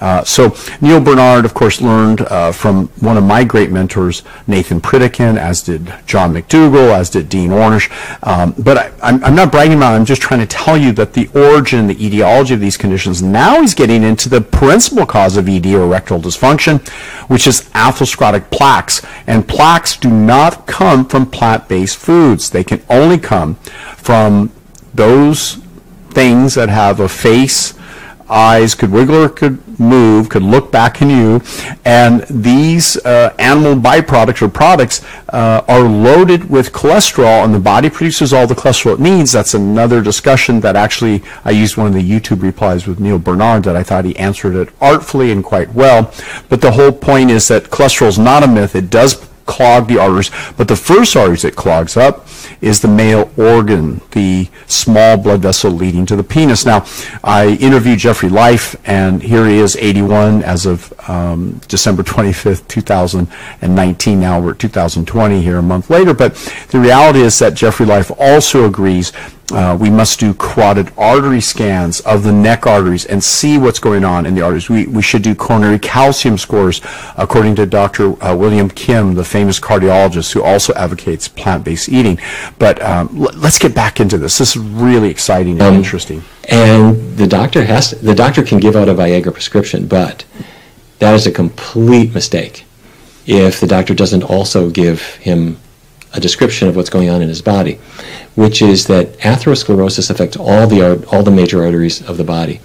Uh, 0.00 0.24
so 0.24 0.56
Neal 0.80 1.00
Barnard, 1.00 1.44
of 1.44 1.54
course, 1.54 1.80
learned 1.80 2.22
uh, 2.22 2.52
from 2.52 2.88
one 3.00 3.16
of 3.16 3.24
my 3.24 3.44
great 3.44 3.70
mentors, 3.70 4.22
Nathan 4.46 4.80
Pritikin, 4.80 5.36
as 5.36 5.62
did 5.62 5.92
John 6.06 6.32
McDougall, 6.32 6.92
as 6.92 7.10
did 7.10 7.28
Dean 7.28 7.50
Ornish. 7.50 7.90
Um, 8.26 8.54
but 8.58 8.94
I, 9.02 9.10
am 9.10 9.34
not 9.34 9.52
bragging 9.52 9.76
about 9.76 9.92
it. 9.92 9.96
I'm 9.96 10.04
just 10.04 10.22
trying 10.22 10.40
to 10.40 10.46
tell 10.46 10.76
you 10.76 10.92
that 10.92 11.12
the 11.12 11.28
origin, 11.34 11.86
the 11.86 12.04
etiology 12.04 12.54
of 12.54 12.60
these 12.60 12.76
conditions, 12.76 13.22
now 13.22 13.60
he's 13.60 13.74
getting 13.74 14.02
into 14.02 14.28
the 14.28 14.40
principal 14.40 15.04
cause 15.04 15.36
of 15.36 15.48
ED 15.48 15.66
or 15.66 15.82
erectile 15.82 16.20
dysfunction, 16.20 16.86
which 17.28 17.46
is 17.46 17.62
atherosclerotic 17.70 18.50
plaques. 18.50 19.04
And 19.26 19.46
plaques 19.46 19.96
do 19.96 20.10
not 20.10 20.66
come 20.66 21.06
from 21.06 21.30
plant-based 21.30 21.96
foods. 21.96 22.50
They 22.50 22.64
can 22.64 22.82
only 22.88 23.18
come 23.18 23.56
from 23.96 24.50
those 24.94 25.56
things 26.10 26.54
that 26.54 26.68
have 26.68 27.00
a 27.00 27.08
face, 27.08 27.74
eyes 28.28 28.74
could 28.74 28.90
wiggle 28.90 29.16
or 29.16 29.28
could 29.28 29.62
move, 29.80 30.28
could 30.28 30.42
look 30.42 30.70
back 30.70 31.02
in 31.02 31.10
you, 31.10 31.40
and 31.84 32.22
these 32.28 32.96
uh, 32.98 33.34
animal 33.38 33.74
byproducts 33.74 34.42
or 34.42 34.48
products 34.48 35.04
uh, 35.30 35.64
are 35.66 35.82
loaded 35.82 36.48
with 36.50 36.72
cholesterol, 36.72 37.44
and 37.44 37.54
the 37.54 37.58
body 37.58 37.90
produces 37.90 38.32
all 38.32 38.46
the 38.46 38.54
cholesterol 38.54 38.94
it 38.94 39.00
needs. 39.00 39.32
That's 39.32 39.54
another 39.54 40.02
discussion 40.02 40.60
that 40.60 40.76
actually 40.76 41.22
I 41.44 41.50
used 41.50 41.76
one 41.76 41.86
of 41.86 41.94
the 41.94 42.08
YouTube 42.08 42.42
replies 42.42 42.86
with 42.86 43.00
Neal 43.00 43.18
Barnard 43.18 43.64
that 43.64 43.76
I 43.76 43.82
thought 43.82 44.04
he 44.04 44.16
answered 44.16 44.54
it 44.54 44.68
artfully 44.80 45.32
and 45.32 45.42
quite 45.42 45.72
well. 45.72 46.12
But 46.48 46.60
the 46.60 46.72
whole 46.72 46.92
point 46.92 47.30
is 47.30 47.48
that 47.48 47.64
cholesterol 47.64 48.08
is 48.08 48.18
not 48.18 48.42
a 48.42 48.48
myth. 48.48 48.76
It 48.76 48.90
does 48.90 49.29
clog 49.50 49.88
the 49.88 49.98
arteries. 49.98 50.30
But 50.56 50.68
the 50.68 50.76
first 50.76 51.16
arteries 51.16 51.44
it 51.44 51.56
clogs 51.56 51.96
up 51.96 52.26
is 52.60 52.80
the 52.80 52.88
male 52.88 53.30
organ, 53.36 54.00
the 54.12 54.48
small 54.66 55.16
blood 55.16 55.42
vessel 55.42 55.70
leading 55.70 56.06
to 56.06 56.16
the 56.16 56.22
penis. 56.22 56.64
Now, 56.64 56.86
I 57.24 57.58
interviewed 57.60 57.98
Jeffrey 57.98 58.28
Life, 58.28 58.76
and 58.84 59.22
here 59.22 59.46
he 59.46 59.58
is, 59.58 59.76
81 59.76 60.42
as 60.44 60.66
of 60.66 60.92
um, 61.08 61.60
December 61.68 62.02
25th, 62.02 62.68
2019. 62.68 64.20
Now 64.20 64.40
we're 64.40 64.54
2020 64.54 65.42
here 65.42 65.58
a 65.58 65.62
month 65.62 65.90
later. 65.90 66.14
But 66.14 66.34
the 66.70 66.78
reality 66.78 67.20
is 67.20 67.38
that 67.40 67.54
Jeffrey 67.54 67.86
Life 67.86 68.10
also 68.18 68.66
agrees 68.66 69.12
uh, 69.52 69.76
we 69.78 69.90
must 69.90 70.20
do 70.20 70.34
carotid 70.34 70.92
artery 70.96 71.40
scans 71.40 72.00
of 72.00 72.22
the 72.22 72.32
neck 72.32 72.66
arteries 72.66 73.04
and 73.06 73.22
see 73.22 73.58
what's 73.58 73.78
going 73.78 74.04
on 74.04 74.26
in 74.26 74.34
the 74.34 74.42
arteries. 74.42 74.68
We, 74.68 74.86
we 74.86 75.02
should 75.02 75.22
do 75.22 75.34
coronary 75.34 75.78
calcium 75.78 76.38
scores, 76.38 76.80
according 77.16 77.56
to 77.56 77.66
Dr. 77.66 78.22
Uh, 78.22 78.34
William 78.36 78.68
Kim, 78.68 79.14
the 79.14 79.24
famous 79.24 79.58
cardiologist 79.60 80.32
who 80.32 80.42
also 80.42 80.72
advocates 80.74 81.28
plant-based 81.28 81.88
eating. 81.88 82.18
But 82.58 82.82
um, 82.82 83.08
l- 83.16 83.32
let's 83.36 83.58
get 83.58 83.74
back 83.74 84.00
into 84.00 84.18
this. 84.18 84.38
This 84.38 84.56
is 84.56 84.62
really 84.62 85.10
exciting 85.10 85.54
and 85.54 85.62
um, 85.62 85.74
interesting. 85.74 86.22
And 86.48 87.16
the 87.16 87.26
doctor 87.26 87.64
has 87.64 87.90
to, 87.90 87.96
the 87.96 88.14
doctor 88.14 88.42
can 88.42 88.58
give 88.58 88.76
out 88.76 88.88
a 88.88 88.94
Viagra 88.94 89.32
prescription, 89.32 89.86
but 89.86 90.24
that 90.98 91.14
is 91.14 91.26
a 91.26 91.32
complete 91.32 92.14
mistake 92.14 92.64
if 93.26 93.60
the 93.60 93.66
doctor 93.66 93.94
doesn't 93.94 94.24
also 94.24 94.70
give 94.70 95.00
him 95.16 95.56
a 96.12 96.20
description 96.20 96.68
of 96.68 96.76
what's 96.76 96.90
going 96.90 97.08
on 97.08 97.22
in 97.22 97.28
his 97.28 97.42
body, 97.42 97.78
which 98.40 98.62
is 98.62 98.86
that 98.86 99.06
atherosclerosis 99.18 100.10
affects 100.10 100.34
all 100.34 100.66
the 100.66 100.80
all 101.12 101.22
the 101.22 101.30
major 101.30 101.62
arteries 101.62 102.00
of 102.08 102.16
the 102.16 102.24
body, 102.24 102.58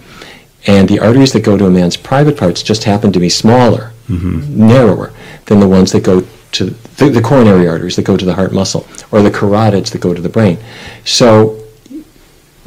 and 0.65 0.87
the 0.87 0.99
arteries 0.99 1.33
that 1.33 1.41
go 1.41 1.57
to 1.57 1.65
a 1.65 1.69
man's 1.69 1.97
private 1.97 2.37
parts 2.37 2.63
just 2.63 2.85
happen 2.85 3.11
to 3.11 3.19
be 3.19 3.27
smaller, 3.27 3.91
mm-hmm. 4.07 4.67
narrower 4.67 5.11
than 5.47 5.59
the 5.59 5.67
ones 5.67 5.91
that 5.91 6.01
go 6.01 6.25
to 6.53 6.63
the, 6.95 7.09
the 7.09 7.21
coronary 7.21 7.67
arteries 7.67 7.97
that 7.97 8.05
go 8.05 8.15
to 8.15 8.23
the 8.23 8.35
heart 8.35 8.53
muscle 8.53 8.87
or 9.11 9.21
the 9.21 9.29
carotids 9.29 9.91
that 9.91 9.99
go 9.99 10.13
to 10.13 10.21
the 10.21 10.29
brain. 10.29 10.57
So 11.03 11.61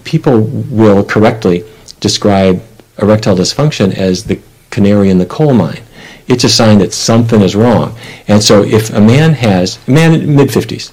people 0.05 0.43
will 0.43 1.03
correctly 1.03 1.65
describe 2.01 2.63
erectile 2.99 3.37
dysfunction 3.37 3.95
as 3.97 4.25
the 4.25 4.39
canary 4.69 5.09
in 5.09 5.17
the 5.17 5.27
coal 5.27 5.55
mine 5.55 5.83
it's 6.29 6.45
a 6.45 6.49
sign 6.49 6.79
that 6.79 6.93
something 6.93 7.41
is 7.41 7.57
wrong. 7.57 7.97
And 8.29 8.43
so 8.43 8.63
if 8.63 8.91
a 8.91 9.01
man 9.01 9.33
has, 9.33 9.79
a 9.89 9.91
man 9.91 10.13
in 10.13 10.37
mid 10.37 10.51
50s, 10.51 10.93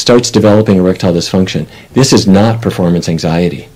starts 0.00 0.30
developing 0.30 0.76
erectile 0.78 1.12
dysfunction, 1.12 1.68
this 1.92 2.12
is 2.12 2.26
not 2.26 2.62
performance 2.62 3.08
anxiety. 3.08 3.68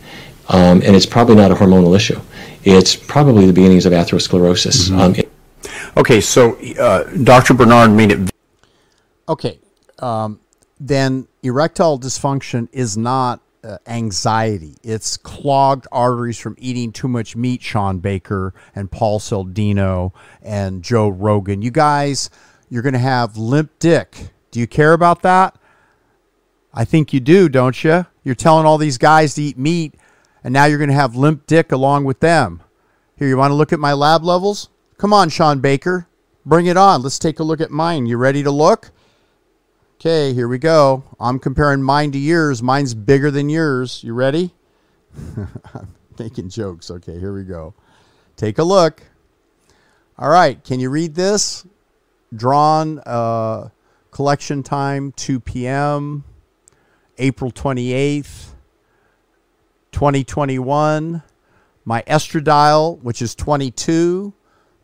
Um, 0.48 0.82
and 0.82 0.96
it's 0.96 1.06
probably 1.06 1.36
not 1.36 1.50
a 1.50 1.54
hormonal 1.54 1.94
issue. 1.94 2.20
It's 2.64 2.96
probably 2.96 3.46
the 3.46 3.52
beginnings 3.52 3.86
of 3.86 3.92
atherosclerosis. 3.92 4.90
Mm-hmm. 4.90 5.00
Um, 5.00 5.80
okay, 5.96 6.20
so 6.20 6.56
uh, 6.78 7.04
Dr. 7.22 7.54
Barnard 7.54 7.92
made 7.92 8.12
it. 8.12 8.30
Okay, 9.28 9.58
um, 10.00 10.40
then 10.78 11.28
erectile 11.42 11.98
dysfunction 11.98 12.68
is 12.72 12.96
not 12.96 13.40
uh, 13.62 13.78
anxiety. 13.86 14.76
It's 14.82 15.16
clogged 15.16 15.86
arteries 15.90 16.38
from 16.38 16.56
eating 16.58 16.92
too 16.92 17.08
much 17.08 17.36
meat, 17.36 17.62
Shawn 17.62 17.98
Baker 17.98 18.52
and 18.74 18.90
Paul 18.90 19.18
Saladino 19.18 20.12
and 20.42 20.82
Joe 20.82 21.08
Rogan. 21.08 21.62
You 21.62 21.70
guys, 21.70 22.28
you're 22.68 22.82
going 22.82 22.92
to 22.92 22.98
have 22.98 23.38
limp 23.38 23.78
dick. 23.78 24.28
Do 24.50 24.60
you 24.60 24.66
care 24.66 24.92
about 24.92 25.22
that? 25.22 25.56
I 26.74 26.84
think 26.84 27.12
you 27.12 27.20
do, 27.20 27.48
don't 27.48 27.84
you? 27.84 28.04
You're 28.24 28.34
telling 28.34 28.66
all 28.66 28.78
these 28.78 28.98
guys 28.98 29.34
to 29.34 29.42
eat 29.42 29.56
meat, 29.56 29.94
and 30.42 30.52
now 30.52 30.64
you're 30.64 30.78
going 30.78 30.90
to 30.90 30.94
have 30.94 31.14
limp 31.14 31.46
dick 31.46 31.70
along 31.70 32.04
with 32.04 32.18
them. 32.18 32.62
Here, 33.16 33.28
you 33.28 33.36
want 33.36 33.52
to 33.52 33.54
look 33.54 33.72
at 33.72 33.78
my 33.78 33.92
lab 33.92 34.24
levels? 34.24 34.70
Come 34.98 35.12
on, 35.12 35.28
Shawn 35.28 35.60
Baker. 35.60 36.08
Bring 36.44 36.66
it 36.66 36.76
on. 36.76 37.02
Let's 37.02 37.20
take 37.20 37.38
a 37.38 37.44
look 37.44 37.60
at 37.60 37.70
mine. 37.70 38.06
You 38.06 38.16
ready 38.16 38.42
to 38.42 38.50
look? 38.50 38.90
Okay, 40.00 40.34
here 40.34 40.48
we 40.48 40.58
go. 40.58 41.04
I'm 41.20 41.38
comparing 41.38 41.82
mine 41.82 42.10
to 42.12 42.18
yours. 42.18 42.60
Mine's 42.60 42.92
bigger 42.92 43.30
than 43.30 43.48
yours. 43.48 44.02
You 44.02 44.12
ready? 44.14 44.52
I'm 45.74 45.94
making 46.18 46.48
jokes. 46.48 46.90
Okay, 46.90 47.18
here 47.20 47.32
we 47.32 47.44
go. 47.44 47.72
Take 48.36 48.58
a 48.58 48.64
look. 48.64 49.02
All 50.18 50.28
right, 50.28 50.62
can 50.64 50.80
you 50.80 50.90
read 50.90 51.14
this? 51.14 51.64
Drawn 52.34 52.98
uh, 53.06 53.68
collection 54.10 54.64
time 54.64 55.12
2 55.12 55.38
p.m. 55.40 56.24
April 57.18 57.50
28th, 57.50 58.52
2021. 59.92 61.22
My 61.84 62.02
estradiol, 62.02 63.02
which 63.02 63.20
is 63.20 63.34
22, 63.34 64.32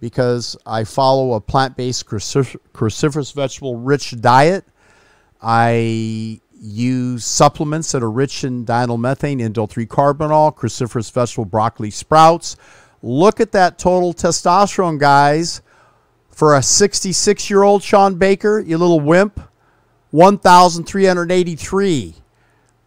because 0.01 0.57
I 0.67 0.85
follow 0.85 1.33
a 1.33 1.41
plant 1.41 1.77
based 1.77 2.07
cruciferous 2.07 3.35
vegetable 3.35 3.77
rich 3.77 4.21
diet. 4.21 4.65
I 5.43 6.41
use 6.61 7.25
supplements 7.25 7.93
that 7.93 8.03
are 8.03 8.11
rich 8.11 8.45
in 8.45 8.67
diindolylmethane, 8.67 9.41
indole 9.41 9.69
3 9.69 9.87
carbinol, 9.87 10.55
cruciferous 10.55 11.11
vegetable 11.11 11.47
broccoli 11.47 11.91
sprouts. 11.91 12.57
Look 13.03 13.41
at 13.41 13.53
that 13.53 13.79
total 13.79 14.13
testosterone, 14.13 14.99
guys. 14.99 15.63
For 16.29 16.57
a 16.57 16.63
66 16.63 17.51
year 17.51 17.63
old 17.63 17.83
Shawn 17.83 18.15
Baker, 18.17 18.61
you 18.61 18.77
little 18.79 19.01
wimp, 19.01 19.41
1,383. 20.11 22.15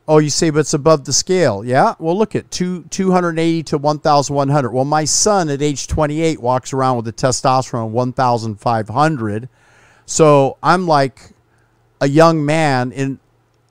Oh, 0.06 0.18
you 0.18 0.30
say, 0.30 0.50
but 0.50 0.60
it's 0.60 0.74
above 0.74 1.06
the 1.06 1.14
scale. 1.14 1.64
Yeah. 1.64 1.96
Well, 1.98 2.18
look 2.18 2.36
at 2.36 2.52
two, 2.52 2.84
280 2.90 3.64
to 3.64 3.78
1,100. 3.78 4.72
Well, 4.72 4.84
my 4.84 5.06
son 5.06 5.50
at 5.50 5.62
age 5.62 5.88
28 5.88 6.42
walks 6.42 6.74
around 6.74 6.98
with 6.98 7.08
a 7.08 7.14
testosterone 7.14 7.92
1,500. 7.92 9.50
So 10.06 10.58
I'm 10.62 10.88
like 10.88 11.32
a 12.02 12.08
young 12.08 12.46
man 12.46 12.92
in 12.92 13.20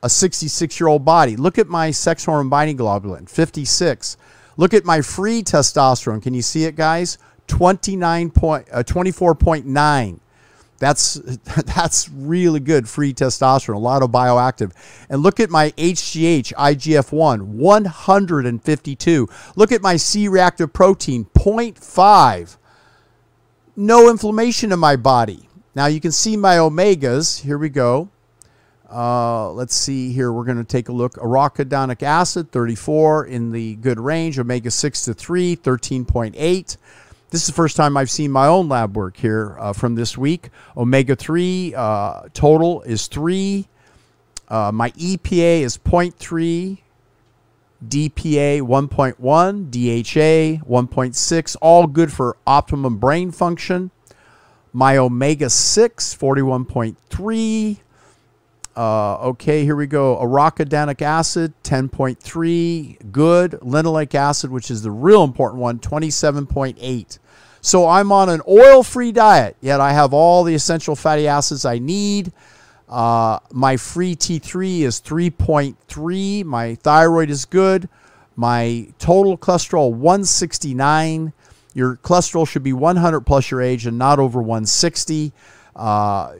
a 0.02 0.08
66 0.08 0.80
year 0.80 0.88
old 0.88 1.04
body. 1.04 1.36
Look 1.36 1.58
at 1.58 1.68
my 1.68 1.90
sex 1.90 2.24
hormone 2.24 2.48
binding 2.48 2.78
globulin, 2.78 3.28
56. 3.28 4.16
Look 4.56 4.72
at 4.72 4.86
my 4.86 5.02
free 5.02 5.42
testosterone. 5.42 6.22
Can 6.22 6.32
you 6.32 6.42
see 6.42 6.64
it, 6.64 6.76
guys? 6.76 7.18
29 7.46 8.30
point, 8.30 8.66
uh, 8.72 8.82
24.9. 8.82 10.18
That's 10.82 11.14
that's 11.76 12.08
really 12.08 12.58
good 12.58 12.88
free 12.88 13.14
testosterone, 13.14 13.76
a 13.76 13.78
lot 13.78 14.02
of 14.02 14.10
bioactive. 14.10 14.72
And 15.08 15.22
look 15.22 15.38
at 15.38 15.48
my 15.48 15.70
HGH 15.70 16.52
IGF-1, 16.54 17.42
152. 17.42 19.28
Look 19.54 19.70
at 19.70 19.80
my 19.80 19.96
C-reactive 19.96 20.72
protein, 20.72 21.26
0.5. 21.36 22.56
No 23.76 24.10
inflammation 24.10 24.72
in 24.72 24.80
my 24.80 24.96
body. 24.96 25.48
Now 25.76 25.86
you 25.86 26.00
can 26.00 26.10
see 26.10 26.36
my 26.36 26.56
omegas. 26.56 27.42
Here 27.42 27.58
we 27.58 27.68
go. 27.68 28.08
Uh, 28.92 29.52
let's 29.52 29.76
see 29.76 30.12
here. 30.12 30.32
We're 30.32 30.44
going 30.44 30.58
to 30.58 30.64
take 30.64 30.88
a 30.88 30.92
look. 30.92 31.14
Arachidonic 31.14 32.02
acid, 32.02 32.50
34 32.50 33.26
in 33.26 33.52
the 33.52 33.76
good 33.76 34.00
range. 34.00 34.36
Omega 34.36 34.70
6 34.72 35.04
to 35.04 35.14
3, 35.14 35.56
13.8. 35.56 36.76
This 37.32 37.40
is 37.40 37.46
the 37.46 37.54
first 37.54 37.78
time 37.78 37.96
I've 37.96 38.10
seen 38.10 38.30
my 38.30 38.46
own 38.46 38.68
lab 38.68 38.94
work 38.94 39.16
here 39.16 39.56
uh, 39.58 39.72
from 39.72 39.94
this 39.94 40.18
week. 40.18 40.50
Omega 40.76 41.16
3 41.16 41.72
uh, 41.74 42.22
total 42.34 42.82
is 42.82 43.06
3. 43.06 43.66
Uh, 44.48 44.70
my 44.70 44.90
EPA 44.90 45.62
is 45.62 45.78
0.3. 45.78 46.76
DPA 47.88 48.60
1.1, 48.60 49.16
DHA 49.70 50.62
1.6, 50.62 51.56
all 51.62 51.86
good 51.86 52.12
for 52.12 52.36
optimum 52.46 52.98
brain 52.98 53.30
function. 53.30 53.90
My 54.74 54.98
omega 54.98 55.48
6, 55.48 56.14
41.3. 56.14 57.78
Uh, 58.74 59.16
okay, 59.16 59.64
here 59.64 59.76
we 59.76 59.86
go. 59.86 60.16
Arachidonic 60.16 61.02
acid, 61.02 61.52
10.3, 61.62 63.12
good. 63.12 63.52
Linoleic 63.52 64.14
acid, 64.14 64.50
which 64.50 64.70
is 64.70 64.82
the 64.82 64.90
real 64.90 65.24
important 65.24 65.60
one, 65.60 65.78
27.8. 65.78 67.18
So 67.60 67.86
I'm 67.86 68.10
on 68.10 68.28
an 68.28 68.40
oil 68.48 68.82
free 68.82 69.12
diet, 69.12 69.56
yet 69.60 69.80
I 69.80 69.92
have 69.92 70.12
all 70.12 70.42
the 70.42 70.54
essential 70.54 70.96
fatty 70.96 71.28
acids 71.28 71.64
I 71.64 71.78
need. 71.78 72.32
Uh, 72.88 73.38
my 73.52 73.76
free 73.76 74.16
T3 74.16 74.80
is 74.80 75.00
3.3. 75.00 76.44
My 76.44 76.74
thyroid 76.74 77.30
is 77.30 77.44
good. 77.44 77.88
My 78.36 78.88
total 78.98 79.38
cholesterol 79.38 79.92
169. 79.92 81.32
Your 81.74 81.96
cholesterol 81.96 82.46
should 82.48 82.62
be 82.62 82.72
100 82.72 83.20
plus 83.20 83.50
your 83.50 83.62
age 83.62 83.86
and 83.86 83.96
not 83.96 84.18
over 84.18 84.40
160. 84.40 85.32
Uh, 85.74 86.32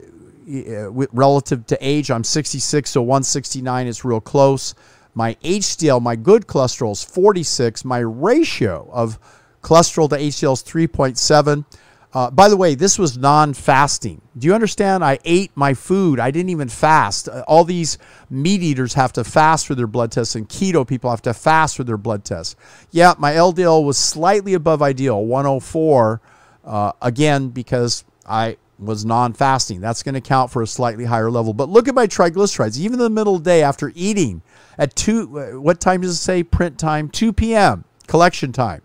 relative 1.11 1.65
to 1.67 1.77
age, 1.81 2.11
I'm 2.11 2.23
66, 2.23 2.89
so 2.89 3.01
169 3.01 3.87
is 3.87 4.03
real 4.05 4.21
close. 4.21 4.75
My 5.15 5.35
HDL, 5.43 6.01
my 6.01 6.15
good 6.15 6.47
cholesterol 6.47 6.91
is 6.91 7.03
46. 7.03 7.85
My 7.85 7.99
ratio 7.99 8.89
of 8.91 9.19
Cholesterol 9.63 10.09
to 10.09 10.17
HDL 10.17 10.53
is 10.53 10.63
3.7. 10.63 11.65
Uh, 12.13 12.29
by 12.29 12.47
the 12.47 12.55
way, 12.55 12.75
this 12.75 12.99
was 12.99 13.17
non 13.17 13.55
fasting. 13.55 14.21
Do 14.37 14.45
you 14.45 14.53
understand? 14.53 15.03
I 15.03 15.17
ate 15.25 15.51
my 15.55 15.73
food. 15.73 16.19
I 16.19 16.29
didn't 16.29 16.51
even 16.51 16.69
fast. 16.69 17.27
Uh, 17.27 17.43
all 17.47 17.63
these 17.63 17.97
meat 18.29 18.61
eaters 18.61 18.93
have 18.93 19.13
to 19.13 19.23
fast 19.23 19.65
for 19.65 19.73
their 19.73 19.87
blood 19.87 20.11
tests, 20.11 20.35
and 20.35 20.47
keto 20.47 20.87
people 20.87 21.09
have 21.09 21.23
to 21.23 21.33
fast 21.33 21.75
for 21.75 21.83
their 21.83 21.97
blood 21.97 22.23
tests. 22.23 22.55
Yeah, 22.91 23.13
my 23.17 23.33
LDL 23.33 23.83
was 23.83 23.97
slightly 23.97 24.53
above 24.53 24.83
ideal, 24.83 25.25
104, 25.25 26.21
uh, 26.65 26.91
again, 27.01 27.49
because 27.49 28.03
I 28.27 28.57
was 28.79 29.05
non 29.05 29.33
fasting. 29.33 29.81
That's 29.81 30.03
going 30.03 30.15
to 30.15 30.21
count 30.21 30.51
for 30.51 30.61
a 30.61 30.67
slightly 30.67 31.05
higher 31.05 31.31
level. 31.31 31.53
But 31.53 31.69
look 31.69 31.87
at 31.87 31.95
my 31.95 32.07
triglycerides, 32.07 32.79
even 32.79 32.93
in 32.93 33.03
the 33.03 33.09
middle 33.09 33.35
of 33.35 33.43
the 33.43 33.49
day 33.49 33.63
after 33.63 33.91
eating 33.95 34.41
at 34.77 34.95
2, 34.95 35.39
uh, 35.39 35.59
what 35.59 35.79
time 35.79 36.01
does 36.01 36.11
it 36.11 36.21
say? 36.21 36.43
Print 36.43 36.77
time? 36.77 37.09
2 37.09 37.33
p.m., 37.33 37.85
collection 38.07 38.51
time. 38.51 38.81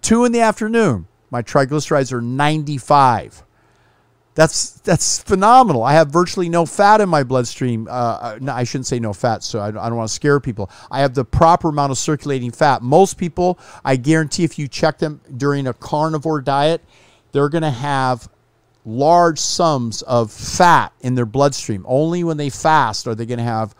Two 0.00 0.24
in 0.24 0.32
the 0.32 0.40
afternoon, 0.40 1.06
my 1.30 1.42
triglycerides 1.42 2.12
are 2.12 2.22
95. 2.22 3.44
That's 4.34 4.74
that's 4.82 5.20
phenomenal. 5.20 5.82
I 5.82 5.94
have 5.94 6.12
virtually 6.12 6.48
no 6.48 6.64
fat 6.64 7.00
in 7.00 7.08
my 7.08 7.24
bloodstream. 7.24 7.88
Uh, 7.90 8.38
no, 8.40 8.52
I 8.52 8.62
shouldn't 8.62 8.86
say 8.86 9.00
no 9.00 9.12
fat, 9.12 9.42
so 9.42 9.58
I, 9.58 9.66
I 9.66 9.70
don't 9.72 9.96
want 9.96 10.08
to 10.08 10.14
scare 10.14 10.38
people. 10.38 10.70
I 10.92 11.00
have 11.00 11.14
the 11.14 11.24
proper 11.24 11.70
amount 11.70 11.90
of 11.90 11.98
circulating 11.98 12.52
fat. 12.52 12.80
Most 12.80 13.18
people, 13.18 13.58
I 13.84 13.96
guarantee, 13.96 14.44
if 14.44 14.56
you 14.56 14.68
check 14.68 14.98
them 14.98 15.20
during 15.36 15.66
a 15.66 15.72
carnivore 15.72 16.40
diet, 16.40 16.84
they're 17.32 17.48
going 17.48 17.62
to 17.62 17.70
have 17.70 18.28
large 18.84 19.38
sums 19.38 20.02
of 20.02 20.32
fat 20.32 20.92
in 21.00 21.14
their 21.14 21.26
bloodstream. 21.26 21.84
Only 21.88 22.24
when 22.24 22.36
they 22.36 22.50
fast 22.50 23.06
are 23.06 23.14
they 23.14 23.26
going 23.26 23.38
to 23.38 23.44
have 23.44 23.74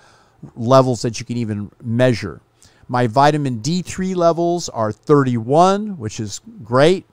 levels 0.54 1.02
that 1.02 1.18
you 1.18 1.26
can 1.26 1.36
even 1.36 1.70
measure. 1.82 2.40
My 2.88 3.06
vitamin 3.06 3.60
D3 3.60 4.16
levels 4.16 4.68
are 4.68 4.92
31, 4.92 5.98
which 5.98 6.20
is 6.20 6.40
great. 6.64 7.04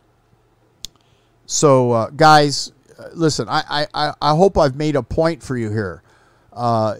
So, 1.46 1.92
uh, 1.92 2.10
guys, 2.12 2.72
uh, 2.98 3.10
listen, 3.14 3.48
I, 3.50 3.88
I, 3.94 4.14
I 4.22 4.36
hope 4.36 4.58
I've 4.58 4.76
made 4.76 4.96
a 4.96 5.04
point 5.04 5.44
for 5.44 5.58
you 5.58 5.70
here. 5.70 6.02
Uh, 6.54 6.96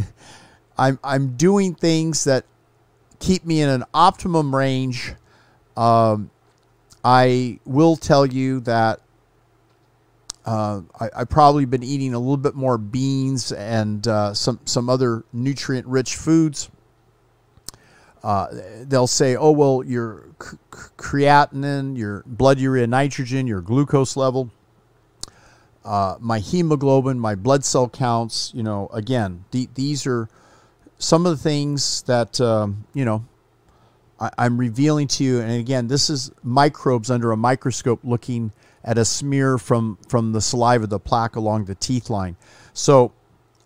I'm, 0.78 0.98
I'm 1.04 1.36
doing 1.36 1.74
things 1.74 2.24
that 2.24 2.44
keep 3.20 3.44
me 3.44 3.62
in 3.62 3.68
an 3.68 3.84
optimum 3.94 4.54
range. 4.54 5.14
Um, 5.76 6.30
I 7.04 7.60
will 7.64 7.96
tell 7.96 8.26
you 8.26 8.60
that 8.60 9.00
uh, 10.44 10.82
I, 10.98 11.08
have 11.18 11.28
probably 11.30 11.64
been 11.64 11.82
eating 11.82 12.14
a 12.14 12.18
little 12.18 12.36
bit 12.36 12.54
more 12.54 12.78
beans 12.78 13.52
and 13.52 14.06
uh, 14.06 14.34
some 14.34 14.60
some 14.64 14.88
other 14.88 15.24
nutrient 15.32 15.86
rich 15.86 16.16
foods 16.16 16.70
uh, 18.22 18.46
they'll 18.84 19.06
say, 19.06 19.34
oh, 19.34 19.50
well, 19.50 19.82
your 19.84 20.26
creatinine, 20.70 21.96
your 21.98 22.22
blood 22.26 22.58
urea 22.58 22.86
nitrogen, 22.86 23.46
your 23.46 23.60
glucose 23.60 24.16
level, 24.16 24.50
uh, 25.84 26.16
my 26.20 26.38
hemoglobin, 26.38 27.18
my 27.18 27.34
blood 27.34 27.64
cell 27.64 27.88
counts, 27.88 28.52
you 28.54 28.62
know, 28.62 28.88
again, 28.92 29.44
th- 29.50 29.70
these 29.74 30.06
are 30.06 30.28
some 30.98 31.26
of 31.26 31.36
the 31.36 31.42
things 31.42 32.02
that, 32.02 32.40
um, 32.40 32.84
you 32.94 33.04
know, 33.04 33.24
I- 34.20 34.30
I'm 34.38 34.56
revealing 34.56 35.08
to 35.08 35.24
you. 35.24 35.40
And 35.40 35.50
again, 35.50 35.88
this 35.88 36.08
is 36.08 36.30
microbes 36.44 37.10
under 37.10 37.32
a 37.32 37.36
microscope 37.36 37.98
looking 38.04 38.52
at 38.84 38.98
a 38.98 39.04
smear 39.04 39.58
from, 39.58 39.98
from 40.08 40.32
the 40.32 40.40
saliva, 40.40 40.86
the 40.86 40.98
plaque 40.98 41.36
along 41.36 41.66
the 41.66 41.74
teeth 41.74 42.10
line. 42.10 42.36
So 42.72 43.12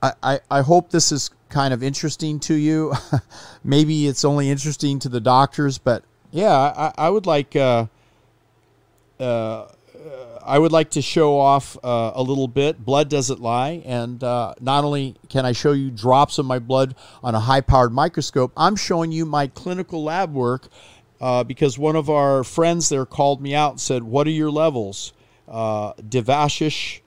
I, 0.03 0.13
I, 0.23 0.41
I 0.51 0.61
hope 0.63 0.91
this 0.91 1.13
is 1.13 1.31
kind 1.49 1.73
of 1.73 1.83
interesting 1.83 2.41
to 2.41 2.55
you. 2.55 2.93
Maybe 3.65 4.07
it's 4.07 4.25
only 4.25 4.51
interesting 4.51 4.99
to 5.01 5.09
the 5.09 5.21
doctors, 5.21 5.79
but 5.79 6.05
yeah, 6.31 6.53
I, 6.53 6.93
I 6.99 7.11
would 7.11 7.27
like 7.27 7.57
uh, 7.57 7.87
uh, 9.19 9.69
I 10.47 10.59
would 10.59 10.71
like 10.71 10.91
to 10.91 11.03
show 11.03 11.39
off 11.39 11.77
uh, 11.83 12.13
a 12.15 12.23
little 12.23 12.47
bit. 12.47 12.85
Blood 12.85 13.09
doesn't 13.09 13.41
lie, 13.41 13.83
and 13.85 14.23
uh, 14.23 14.55
not 14.61 14.85
only 14.85 15.17
can 15.29 15.45
I 15.45 15.53
show 15.53 15.73
you 15.73 15.91
drops 15.91 16.39
of 16.39 16.47
my 16.47 16.61
blood 16.61 16.95
on 17.23 17.35
a 17.35 17.41
high-powered 17.41 17.93
microscope, 17.93 18.53
I'm 18.57 18.77
showing 18.77 19.11
you 19.11 19.27
my 19.27 19.49
clinical 19.49 20.05
lab 20.05 20.33
work 20.33 20.69
uh, 21.21 21.45
because 21.45 21.79
one 21.79 21.97
of 21.97 22.11
our 22.11 22.45
friends 22.45 22.89
there 22.89 23.07
called 23.07 23.41
me 23.41 23.55
out 23.55 23.73
and 23.73 23.81
said, 23.81 24.05
"What 24.05 24.27
are 24.27 24.31
your 24.31 24.51
levels?" 24.51 25.13
Uh, 25.49 25.93
Devashish 25.95 27.01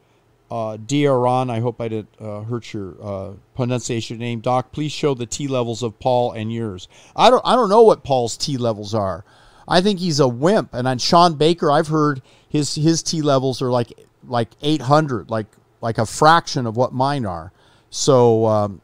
uh, 0.52 0.78
Diaron, 0.78 1.50
I 1.50 1.60
hope 1.60 1.80
I 1.80 1.88
didn't 1.88 2.10
uh, 2.20 2.42
hurt 2.42 2.74
your 2.74 2.96
uh, 3.02 3.32
pronunciation 3.56 4.18
name, 4.18 4.40
Doc. 4.40 4.72
Please 4.72 4.92
show 4.92 5.14
the 5.14 5.26
T 5.26 5.48
levels 5.48 5.84
of 5.84 6.00
Paul 6.00 6.32
and 6.32 6.52
yours. 6.52 6.88
I 7.16 7.30
don't, 7.30 7.42
I 7.46 7.56
don't 7.56 7.70
know 7.70 7.84
what 7.84 8.04
Paul's 8.04 8.36
T 8.36 8.58
levels 8.58 8.94
are. 8.96 9.24
I 9.68 9.82
think 9.82 10.00
he's 10.00 10.20
a 10.20 10.28
wimp. 10.28 10.74
And 10.74 10.88
on 10.88 10.98
Shawn 10.98 11.36
Baker, 11.36 11.72
I've 11.72 11.88
heard 11.88 12.24
his 12.48 12.74
his 12.76 13.04
T 13.04 13.22
levels 13.22 13.62
are 13.62 13.70
like 13.70 13.94
like 14.28 14.50
800, 14.62 15.30
like 15.30 15.48
like 15.82 16.00
a 16.00 16.06
fraction 16.06 16.66
of 16.66 16.76
what 16.76 16.94
mine 16.94 17.26
are. 17.26 17.52
So 17.92 18.46
um, 18.48 18.82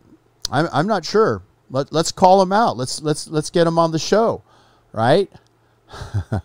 I'm 0.52 0.68
I'm 0.72 0.88
not 0.88 1.04
sure. 1.04 1.42
Let, 1.72 1.92
let's 1.92 2.12
call 2.12 2.44
him 2.44 2.54
out. 2.54 2.78
Let's 2.78 3.02
let's 3.02 3.28
let's 3.28 3.50
get 3.50 3.66
him 3.66 3.80
on 3.80 3.92
the 3.92 3.98
show, 3.98 4.44
right? 4.96 5.30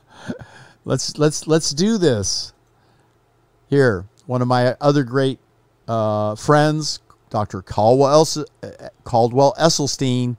let's 0.84 1.16
let's 1.16 1.46
let's 1.46 1.70
do 1.70 1.96
this. 1.96 2.52
Here, 3.68 4.04
one 4.26 4.42
of 4.42 4.48
my 4.48 4.76
other 4.80 5.04
great 5.04 5.38
uh, 5.86 6.34
friends, 6.34 6.98
Dr. 7.30 7.62
Caldwell, 7.62 8.26
Caldwell 9.04 9.54
Esselstyn, 9.58 10.36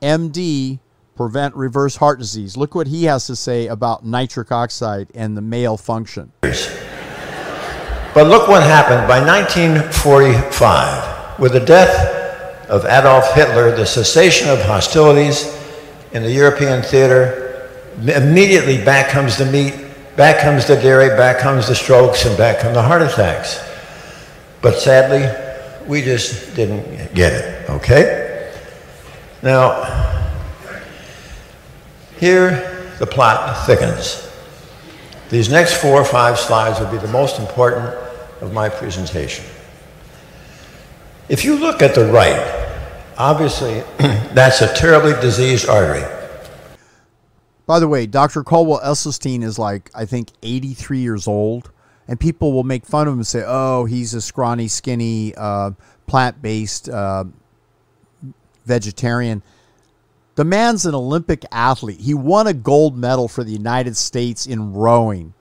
MD, 0.00 0.78
prevent 1.14 1.54
reverse 1.54 1.96
heart 1.96 2.18
disease. 2.18 2.56
Look 2.56 2.74
what 2.74 2.86
he 2.86 3.04
has 3.04 3.26
to 3.26 3.36
say 3.36 3.66
about 3.66 4.06
nitric 4.06 4.50
oxide 4.50 5.08
and 5.14 5.36
the 5.36 5.42
male 5.42 5.76
function. 5.76 6.32
But 6.40 8.26
look 8.26 8.48
what 8.48 8.62
happened 8.62 9.06
by 9.06 9.22
1945 9.24 11.38
with 11.38 11.52
the 11.52 11.60
death 11.60 12.66
of 12.68 12.86
Adolf 12.86 13.34
Hitler, 13.34 13.76
the 13.76 13.84
cessation 13.84 14.48
of 14.48 14.62
hostilities 14.62 15.54
in 16.12 16.22
the 16.22 16.32
European 16.32 16.82
theater, 16.82 17.49
immediately 18.08 18.82
back 18.82 19.10
comes 19.10 19.36
the 19.36 19.46
meat, 19.46 19.74
back 20.16 20.40
comes 20.42 20.66
the 20.66 20.76
dairy, 20.76 21.08
back 21.08 21.38
comes 21.38 21.68
the 21.68 21.74
strokes, 21.74 22.24
and 22.24 22.36
back 22.36 22.60
come 22.60 22.74
the 22.74 22.82
heart 22.82 23.02
attacks. 23.02 23.62
But 24.62 24.78
sadly, 24.78 25.28
we 25.86 26.02
just 26.02 26.54
didn't 26.54 27.14
get 27.14 27.32
it, 27.32 27.70
okay? 27.70 28.52
Now, 29.42 30.20
here 32.18 32.92
the 32.98 33.06
plot 33.06 33.66
thickens. 33.66 34.26
These 35.30 35.48
next 35.48 35.80
four 35.80 36.00
or 36.00 36.04
five 36.04 36.38
slides 36.38 36.80
will 36.80 36.90
be 36.90 36.98
the 36.98 37.08
most 37.08 37.38
important 37.38 37.86
of 38.40 38.52
my 38.52 38.68
presentation. 38.68 39.44
If 41.28 41.44
you 41.44 41.56
look 41.56 41.82
at 41.82 41.94
the 41.94 42.04
right, 42.06 42.78
obviously 43.16 43.82
that's 44.34 44.60
a 44.60 44.74
terribly 44.74 45.12
diseased 45.20 45.68
artery. 45.68 46.04
By 47.70 47.78
the 47.78 47.86
way, 47.86 48.04
Dr. 48.04 48.42
Caldwell 48.42 48.80
Esselstyn 48.80 49.44
is 49.44 49.56
like, 49.56 49.92
I 49.94 50.04
think, 50.04 50.32
83 50.42 50.98
years 50.98 51.28
old. 51.28 51.70
And 52.08 52.18
people 52.18 52.52
will 52.52 52.64
make 52.64 52.84
fun 52.84 53.06
of 53.06 53.12
him 53.12 53.20
and 53.20 53.26
say, 53.28 53.44
oh, 53.46 53.84
he's 53.84 54.12
a 54.12 54.20
scrawny, 54.20 54.66
skinny, 54.66 55.36
uh, 55.36 55.70
plant 56.08 56.42
based 56.42 56.88
uh, 56.88 57.26
vegetarian. 58.66 59.44
The 60.34 60.44
man's 60.44 60.84
an 60.84 60.96
Olympic 60.96 61.44
athlete. 61.52 62.00
He 62.00 62.12
won 62.12 62.48
a 62.48 62.52
gold 62.52 62.98
medal 62.98 63.28
for 63.28 63.44
the 63.44 63.52
United 63.52 63.96
States 63.96 64.46
in 64.46 64.72
rowing. 64.72 65.32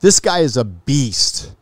This 0.00 0.18
guy 0.18 0.40
is 0.40 0.56
a 0.56 0.64
beast. 0.64 1.54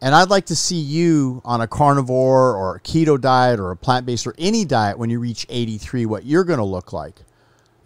And 0.00 0.14
I'd 0.14 0.30
like 0.30 0.46
to 0.46 0.56
see 0.56 0.80
you 0.80 1.42
on 1.44 1.60
a 1.60 1.66
carnivore 1.66 2.56
or 2.56 2.76
a 2.76 2.80
keto 2.80 3.20
diet 3.20 3.60
or 3.60 3.70
a 3.70 3.76
plant 3.76 4.06
based 4.06 4.26
or 4.26 4.34
any 4.38 4.64
diet 4.64 4.98
when 4.98 5.10
you 5.10 5.20
reach 5.20 5.44
83, 5.50 6.06
what 6.06 6.24
you're 6.24 6.44
going 6.44 6.58
to 6.58 6.64
look 6.64 6.94
like. 6.94 7.16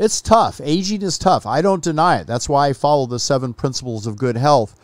It's 0.00 0.22
tough. 0.22 0.62
Aging 0.64 1.02
is 1.02 1.18
tough. 1.18 1.44
I 1.44 1.60
don't 1.60 1.84
deny 1.84 2.20
it. 2.20 2.26
That's 2.26 2.48
why 2.48 2.68
I 2.68 2.72
follow 2.72 3.04
the 3.04 3.18
seven 3.18 3.52
principles 3.52 4.06
of 4.06 4.16
good 4.16 4.38
health 4.38 4.74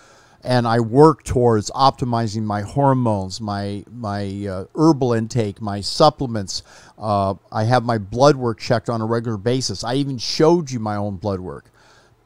and 0.44 0.68
I 0.68 0.78
work 0.78 1.24
towards 1.24 1.70
optimizing 1.70 2.42
my 2.42 2.60
hormones, 2.60 3.40
my 3.40 3.82
my 3.90 4.46
uh, 4.46 4.64
herbal 4.76 5.14
intake, 5.14 5.60
my 5.60 5.80
supplements. 5.80 6.62
Uh, 6.98 7.34
I 7.50 7.64
have 7.64 7.82
my 7.82 7.96
blood 7.96 8.36
work 8.36 8.60
checked 8.60 8.90
on 8.90 9.00
a 9.00 9.06
regular 9.06 9.38
basis. 9.38 9.82
I 9.82 9.94
even 9.94 10.18
showed 10.18 10.70
you 10.70 10.80
my 10.80 10.96
own 10.96 11.16
blood 11.16 11.40
work. 11.40 11.70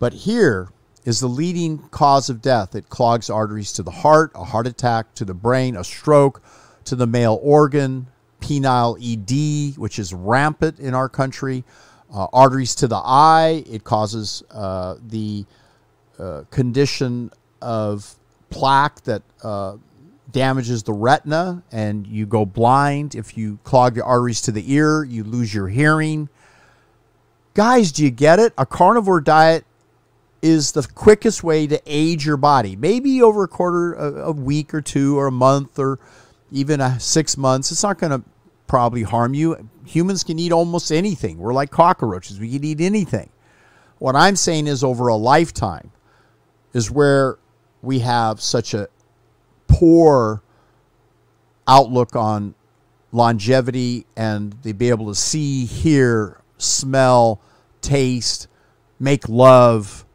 But 0.00 0.12
here 0.12 0.70
is 1.05 1.20
the 1.20 1.29
leading 1.29 1.79
cause 1.90 2.29
of 2.29 2.42
death. 2.42 2.74
It 2.74 2.90
clogs 2.90 3.31
arteries 3.31 3.72
to 3.74 3.85
the 3.85 3.90
heart, 3.90 4.33
a 4.35 4.44
heart 4.44 4.66
attack, 4.66 5.14
to 5.14 5.24
the 5.24 5.33
brain, 5.33 5.76
a 5.76 5.85
stroke, 5.85 6.42
to 6.85 6.96
the 6.96 7.07
male 7.07 7.38
organ, 7.40 8.09
penile 8.40 8.98
ED, 9.00 9.79
which 9.79 9.98
is 9.98 10.12
rampant 10.12 10.79
in 10.81 10.92
our 10.92 11.09
country, 11.09 11.64
uh, 12.12 12.27
arteries 12.33 12.75
to 12.77 12.88
the 12.88 12.96
eye. 12.96 13.64
It 13.66 13.85
causes 13.85 14.42
uh, 14.51 14.96
the 15.07 15.44
uh, 16.18 16.42
condition 16.51 17.31
of 17.62 18.14
plaque 18.51 19.03
that 19.05 19.23
uh, 19.42 19.77
damages 20.31 20.83
the 20.83 20.92
retina 20.92 21.62
and 21.73 22.07
you 22.07 22.27
go 22.27 22.44
blind. 22.44 23.14
If 23.14 23.37
you 23.37 23.59
clog 23.64 23.94
the 23.94 24.05
arteries 24.05 24.40
to 24.42 24.53
the 24.53 24.73
ear, 24.73 25.05
you 25.05 25.25
lose 25.25 25.55
your 25.55 25.68
hearing. 25.68 26.29
Guys, 27.55 27.92
do 27.92 28.05
you 28.05 28.11
get 28.11 28.38
it? 28.38 28.53
A 28.57 28.66
carnivore 28.66 29.20
diet 29.20 29.64
is 30.42 30.73
the 30.73 30.87
quickest 30.94 31.42
way 31.42 31.66
to 31.66 31.81
age 31.85 32.25
your 32.25 32.37
body. 32.37 32.77
Maybe 32.77 33.20
over 33.23 33.44
a 33.44 33.49
quarter, 33.49 33.94
a, 33.94 34.29
a 34.29 34.33
week 34.33 34.73
or 34.73 34.81
two, 34.81 35.18
or 35.18 35.27
a 35.27 35.33
month, 35.33 35.79
or 35.79 35.99
even 36.51 36.81
a 36.81 36.99
six 36.99 37.37
months. 37.37 37.70
It's 37.70 37.83
not 37.83 37.99
going 37.99 38.12
to 38.12 38.23
probably 38.70 39.02
harm 39.02 39.35
you. 39.35 39.68
Humans 39.85 40.22
can 40.22 40.38
eat 40.38 40.52
almost 40.52 40.92
anything. 40.92 41.38
We're 41.38 41.52
like 41.52 41.72
cockroaches. 41.72 42.38
We 42.38 42.52
can 42.52 42.62
eat 42.62 42.80
anything. 42.80 43.28
What 43.98 44.14
I'm 44.14 44.37
saying 44.37 44.68
is 44.68 44.85
over 44.85 45.09
a 45.09 45.16
lifetime 45.16 45.90
is 46.72 46.88
where 46.88 47.37
we 47.83 47.98
have 47.98 48.40
such 48.40 48.72
a 48.72 48.87
poor 49.66 50.44
outlook 51.66 52.14
on 52.14 52.54
longevity 53.11 54.06
and 54.16 54.62
to 54.62 54.72
be 54.72 54.88
able 54.90 55.09
to 55.09 55.16
see, 55.16 55.64
hear, 55.64 56.40
smell, 56.56 57.40
taste, 57.80 58.46
make 59.00 59.28
love, 59.28 60.06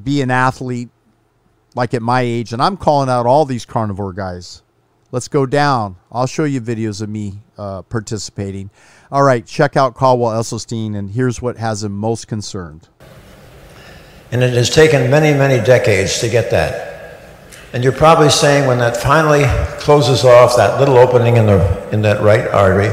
be 0.00 0.22
an 0.22 0.30
athlete 0.30 0.90
like 1.74 1.92
at 1.92 2.02
my 2.02 2.20
age. 2.20 2.52
And 2.52 2.62
I'm 2.62 2.76
calling 2.76 3.08
out 3.08 3.26
all 3.26 3.44
these 3.44 3.64
carnivore 3.64 4.12
guys. 4.12 4.62
Let's 5.12 5.28
go 5.28 5.46
down. 5.46 5.96
I'll 6.10 6.26
show 6.26 6.44
you 6.44 6.60
videos 6.60 7.00
of 7.00 7.08
me 7.08 7.42
uh, 7.56 7.82
participating. 7.82 8.70
All 9.10 9.22
right, 9.22 9.46
check 9.46 9.76
out 9.76 9.94
Caldwell 9.94 10.32
Esselstyn, 10.32 10.96
and 10.96 11.10
here's 11.10 11.40
what 11.40 11.58
has 11.58 11.84
him 11.84 11.92
most 11.92 12.26
concerned. 12.26 12.88
And 14.32 14.42
it 14.42 14.52
has 14.54 14.68
taken 14.68 15.08
many, 15.10 15.36
many 15.38 15.64
decades 15.64 16.18
to 16.20 16.28
get 16.28 16.50
that. 16.50 17.20
And 17.72 17.84
you're 17.84 17.92
probably 17.92 18.30
saying 18.30 18.66
when 18.66 18.78
that 18.78 18.96
finally 18.96 19.44
closes 19.80 20.24
off 20.24 20.56
that 20.56 20.80
little 20.80 20.96
opening 20.96 21.36
in, 21.36 21.46
the, 21.46 21.88
in 21.92 22.02
that 22.02 22.22
right 22.22 22.48
artery, 22.48 22.88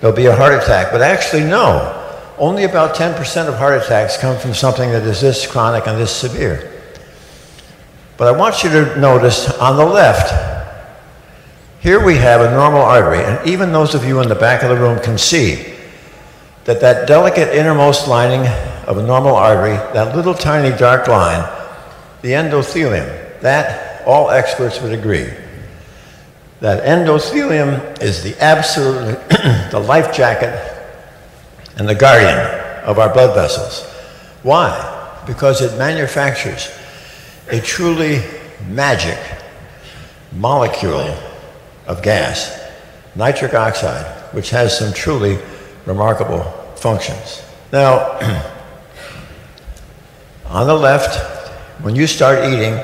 there'll 0.00 0.14
be 0.14 0.26
a 0.26 0.36
heart 0.36 0.54
attack. 0.54 0.92
But 0.92 1.02
actually, 1.02 1.42
no. 1.42 2.00
Only 2.38 2.64
about 2.64 2.94
10% 2.94 3.48
of 3.48 3.54
heart 3.56 3.82
attacks 3.82 4.16
come 4.16 4.38
from 4.38 4.54
something 4.54 4.90
that 4.90 5.02
is 5.02 5.20
this 5.20 5.50
chronic 5.50 5.86
and 5.86 5.98
this 5.98 6.14
severe. 6.14 6.70
But 8.16 8.32
I 8.32 8.38
want 8.38 8.62
you 8.62 8.70
to 8.70 9.00
notice 9.00 9.50
on 9.58 9.76
the 9.76 9.84
left, 9.84 10.53
here 11.84 12.02
we 12.02 12.16
have 12.16 12.40
a 12.40 12.50
normal 12.50 12.80
artery, 12.80 13.22
and 13.22 13.46
even 13.46 13.70
those 13.70 13.94
of 13.94 14.06
you 14.06 14.18
in 14.20 14.28
the 14.30 14.34
back 14.34 14.62
of 14.62 14.70
the 14.70 14.74
room 14.74 14.98
can 15.02 15.18
see 15.18 15.74
that 16.64 16.80
that 16.80 17.06
delicate 17.06 17.54
innermost 17.54 18.08
lining 18.08 18.40
of 18.86 18.96
a 18.96 19.02
normal 19.02 19.34
artery, 19.34 19.76
that 19.92 20.16
little 20.16 20.32
tiny 20.32 20.74
dark 20.78 21.08
line, 21.08 21.42
the 22.22 22.30
endothelium, 22.30 23.38
that 23.42 24.02
all 24.06 24.30
experts 24.30 24.80
would 24.80 24.92
agree. 24.92 25.28
That 26.60 26.84
endothelium 26.84 28.00
is 28.00 28.22
the 28.22 28.34
absolute, 28.42 29.18
the 29.70 29.78
life 29.78 30.16
jacket 30.16 30.58
and 31.76 31.86
the 31.86 31.94
guardian 31.94 32.38
of 32.84 32.98
our 32.98 33.12
blood 33.12 33.34
vessels. 33.34 33.82
Why? 34.42 35.22
Because 35.26 35.60
it 35.60 35.76
manufactures 35.76 36.74
a 37.50 37.60
truly 37.60 38.22
magic 38.70 39.18
molecule 40.32 41.14
of 41.86 42.02
gas, 42.02 42.60
nitric 43.14 43.54
oxide, 43.54 44.06
which 44.32 44.50
has 44.50 44.76
some 44.78 44.92
truly 44.92 45.38
remarkable 45.86 46.42
functions. 46.76 47.42
Now, 47.72 48.18
on 50.46 50.66
the 50.66 50.74
left, 50.74 51.18
when 51.82 51.96
you 51.96 52.06
start 52.06 52.44
eating 52.44 52.74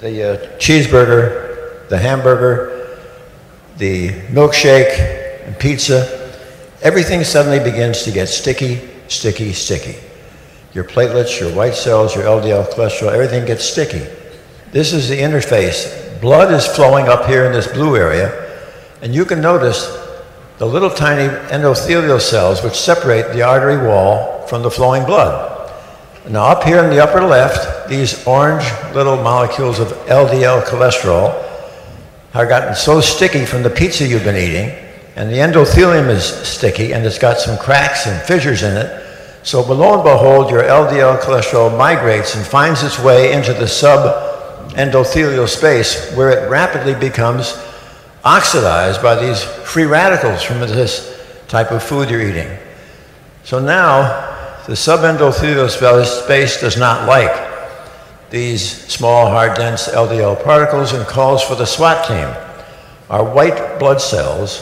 the 0.00 0.32
uh, 0.32 0.58
cheeseburger, 0.58 1.88
the 1.88 1.98
hamburger, 1.98 2.98
the 3.78 4.10
milkshake, 4.28 5.46
and 5.46 5.58
pizza, 5.58 6.30
everything 6.82 7.24
suddenly 7.24 7.58
begins 7.58 8.02
to 8.02 8.10
get 8.10 8.26
sticky, 8.26 8.88
sticky, 9.08 9.52
sticky. 9.52 9.96
Your 10.74 10.84
platelets, 10.84 11.40
your 11.40 11.52
white 11.54 11.74
cells, 11.74 12.14
your 12.14 12.24
LDL 12.24 12.70
cholesterol, 12.72 13.12
everything 13.12 13.46
gets 13.46 13.64
sticky. 13.64 14.06
This 14.70 14.92
is 14.92 15.08
the 15.08 15.18
interface. 15.18 16.07
Blood 16.20 16.52
is 16.52 16.66
flowing 16.66 17.06
up 17.06 17.26
here 17.26 17.44
in 17.44 17.52
this 17.52 17.68
blue 17.68 17.96
area, 17.96 18.52
and 19.02 19.14
you 19.14 19.24
can 19.24 19.40
notice 19.40 19.86
the 20.58 20.66
little 20.66 20.90
tiny 20.90 21.28
endothelial 21.50 22.20
cells 22.20 22.64
which 22.64 22.74
separate 22.74 23.32
the 23.32 23.42
artery 23.42 23.76
wall 23.76 24.44
from 24.48 24.62
the 24.62 24.70
flowing 24.70 25.04
blood. 25.04 25.54
Now, 26.28 26.46
up 26.46 26.64
here 26.64 26.82
in 26.82 26.90
the 26.90 27.02
upper 27.02 27.22
left, 27.22 27.88
these 27.88 28.26
orange 28.26 28.64
little 28.94 29.16
molecules 29.16 29.78
of 29.78 29.88
LDL 30.08 30.64
cholesterol 30.64 31.32
have 32.32 32.48
gotten 32.48 32.74
so 32.74 33.00
sticky 33.00 33.46
from 33.46 33.62
the 33.62 33.70
pizza 33.70 34.04
you've 34.04 34.24
been 34.24 34.36
eating, 34.36 34.70
and 35.14 35.30
the 35.30 35.36
endothelium 35.36 36.08
is 36.08 36.24
sticky 36.24 36.92
and 36.92 37.06
it's 37.06 37.18
got 37.18 37.38
some 37.38 37.56
cracks 37.58 38.06
and 38.06 38.20
fissures 38.22 38.64
in 38.64 38.76
it. 38.76 39.04
So, 39.44 39.64
below 39.64 39.94
and 39.94 40.02
behold, 40.02 40.50
your 40.50 40.64
LDL 40.64 41.20
cholesterol 41.20 41.76
migrates 41.78 42.34
and 42.34 42.44
finds 42.44 42.82
its 42.82 42.98
way 42.98 43.32
into 43.32 43.54
the 43.54 43.68
subendothelial 44.78 45.48
space 45.48 46.12
where 46.14 46.30
it 46.30 46.48
rapidly 46.48 46.94
becomes 46.94 47.58
oxidized 48.24 49.02
by 49.02 49.16
these 49.16 49.42
free 49.42 49.84
radicals 49.84 50.42
from 50.42 50.60
this 50.60 51.20
type 51.48 51.72
of 51.72 51.82
food 51.82 52.08
you're 52.08 52.22
eating. 52.22 52.56
So 53.42 53.58
now 53.58 54.62
the 54.66 54.74
subendothelial 54.74 55.68
space 56.06 56.60
does 56.60 56.76
not 56.76 57.08
like 57.08 57.48
these 58.30 58.86
small, 58.86 59.30
hard, 59.30 59.56
dense 59.56 59.88
LDL 59.88 60.44
particles 60.44 60.92
and 60.92 61.06
calls 61.06 61.42
for 61.42 61.56
the 61.56 61.64
SWAT 61.64 62.06
team, 62.06 62.28
our 63.10 63.24
white 63.24 63.80
blood 63.80 64.00
cells, 64.00 64.60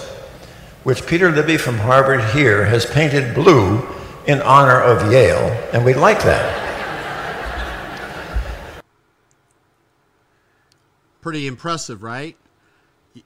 which 0.85 1.07
Peter 1.07 1.31
Libby 1.31 1.59
from 1.59 1.77
Harvard 1.77 2.23
here 2.31 2.65
has 2.65 2.87
painted 2.87 3.35
blue 3.35 3.85
in 4.27 4.41
honor 4.43 4.81
of 4.81 5.13
Yale, 5.13 5.51
and 5.73 5.85
we 5.85 5.93
like 5.93 6.23
that. 6.23 6.66
Pretty 11.27 11.49
impressive, 11.49 12.05
right? 12.05 12.37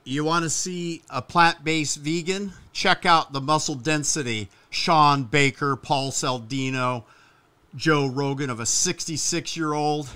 You 0.05 0.25
want 0.25 0.45
to 0.45 0.49
see 0.49 1.03
a 1.11 1.21
plant 1.21 1.63
based 1.63 1.99
vegan? 1.99 2.55
Check 2.73 3.05
out 3.05 3.35
the 3.35 3.43
muscle 3.43 3.75
density. 3.75 4.49
Shawn 4.71 5.25
Baker, 5.25 5.77
Paul 5.77 6.11
Saladino, 6.11 7.05
Joe 7.77 8.07
Rogan 8.07 8.49
of 8.49 8.59
a 8.59 8.65
66 8.65 9.55
year 9.55 9.75
old. 9.75 10.09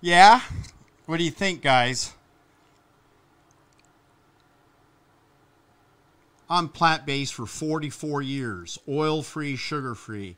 Yeah? 0.00 0.42
What 1.06 1.16
do 1.16 1.24
you 1.24 1.32
think, 1.32 1.60
guys? 1.60 2.12
I'm 6.48 6.68
plant 6.68 7.04
based 7.04 7.34
for 7.34 7.46
44 7.46 8.22
years, 8.22 8.78
oil 8.88 9.24
free, 9.24 9.56
sugar 9.56 9.96
free. 9.96 10.36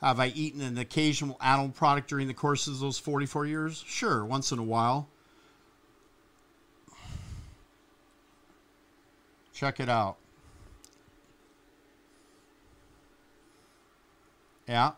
Have 0.00 0.18
I 0.18 0.28
eaten 0.28 0.62
an 0.62 0.78
occasional 0.78 1.36
animal 1.42 1.72
product 1.72 2.08
during 2.08 2.26
the 2.26 2.32
course 2.32 2.66
of 2.68 2.78
those 2.78 2.98
44 2.98 3.44
years? 3.44 3.84
Sure, 3.86 4.24
once 4.24 4.50
in 4.50 4.58
a 4.58 4.64
while. 4.64 5.10
Check 9.56 9.80
it 9.80 9.88
out. 9.88 10.18
Yeah. 14.68 14.92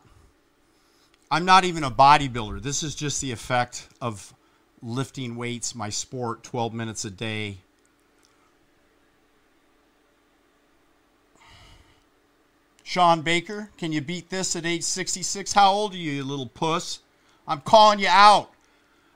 I'm 1.31 1.45
not 1.45 1.63
even 1.63 1.85
a 1.85 1.89
bodybuilder. 1.89 2.61
This 2.61 2.83
is 2.83 2.93
just 2.93 3.21
the 3.21 3.31
effect 3.31 3.87
of 4.01 4.33
lifting 4.83 5.37
weights, 5.37 5.73
my 5.73 5.87
sport, 5.87 6.43
12 6.43 6.73
minutes 6.73 7.05
a 7.05 7.09
day. 7.09 7.59
Shawn 12.83 13.21
Baker, 13.21 13.69
can 13.77 13.93
you 13.93 14.01
beat 14.01 14.29
this 14.29 14.57
at 14.57 14.65
age 14.65 14.83
66? 14.83 15.53
How 15.53 15.71
old 15.71 15.93
are 15.93 15.97
you, 15.97 16.11
you 16.11 16.23
little 16.25 16.47
puss? 16.47 16.99
I'm 17.47 17.61
calling 17.61 17.99
you 17.99 18.09
out. 18.09 18.51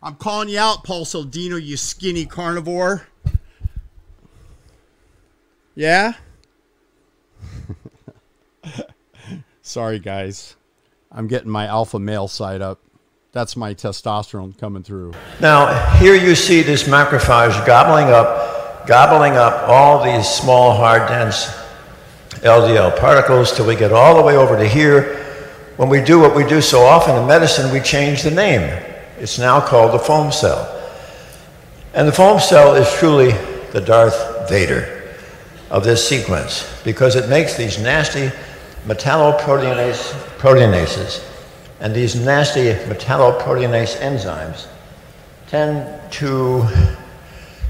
I'm 0.02 0.16
calling 0.16 0.48
you 0.48 0.60
out, 0.60 0.86
Paul 0.86 1.04
Saladino, 1.04 1.62
you 1.62 1.76
skinny 1.76 2.26
carnivore. 2.26 3.08
Yeah? 5.76 6.14
Sorry, 9.62 10.00
guys. 10.00 10.56
I'm 11.12 11.28
getting 11.28 11.50
my 11.50 11.66
alpha 11.66 12.00
male 12.00 12.28
side 12.28 12.62
up. 12.62 12.80
That's 13.32 13.56
my 13.56 13.74
testosterone 13.74 14.58
coming 14.58 14.84
through. 14.84 15.14
Now, 15.42 15.96
here 15.98 16.14
you 16.16 16.36
see 16.36 16.62
this 16.62 16.84
macrophage 16.84 17.66
gobbling 17.66 18.14
up, 18.14 18.86
gobbling 18.86 19.34
up 19.34 19.68
all 19.68 20.04
these 20.04 20.28
small, 20.28 20.76
hard, 20.76 21.08
dense 21.08 21.48
LDL 22.42 23.00
particles 23.00 23.52
till 23.56 23.66
we 23.66 23.76
get 23.76 23.92
all 23.92 24.16
the 24.16 24.22
way 24.22 24.38
over 24.38 24.56
to 24.56 24.68
here. 24.68 25.20
When 25.78 25.90
we 25.90 26.04
do 26.04 26.20
what 26.20 26.36
we 26.36 26.46
do 26.46 26.62
so 26.62 26.82
often 26.82 27.16
in 27.16 27.26
medicine, 27.26 27.74
we 27.74 27.80
change 27.80 28.22
the 28.22 28.30
name. 28.30 28.62
It's 29.18 29.40
now 29.40 29.60
called 29.60 29.94
the 29.94 30.00
foam 30.00 30.32
cell. 30.32 30.70
And 31.96 32.08
the 32.08 32.12
foam 32.12 32.40
cell 32.40 32.76
is 32.76 32.92
truly 32.94 33.32
the 33.72 33.82
Darth 33.82 34.48
Vader 34.48 34.93
of 35.74 35.84
this 35.84 36.08
sequence 36.08 36.72
because 36.84 37.16
it 37.16 37.28
makes 37.28 37.58
these 37.58 37.80
nasty 37.80 38.30
metalloproteinase, 38.86 40.14
proteinases 40.38 41.28
and 41.80 41.96
these 41.96 42.16
nasty 42.16 42.74
metalloproteinase 42.88 43.98
enzymes 43.98 44.68
tend 45.48 46.00
to 46.12 46.66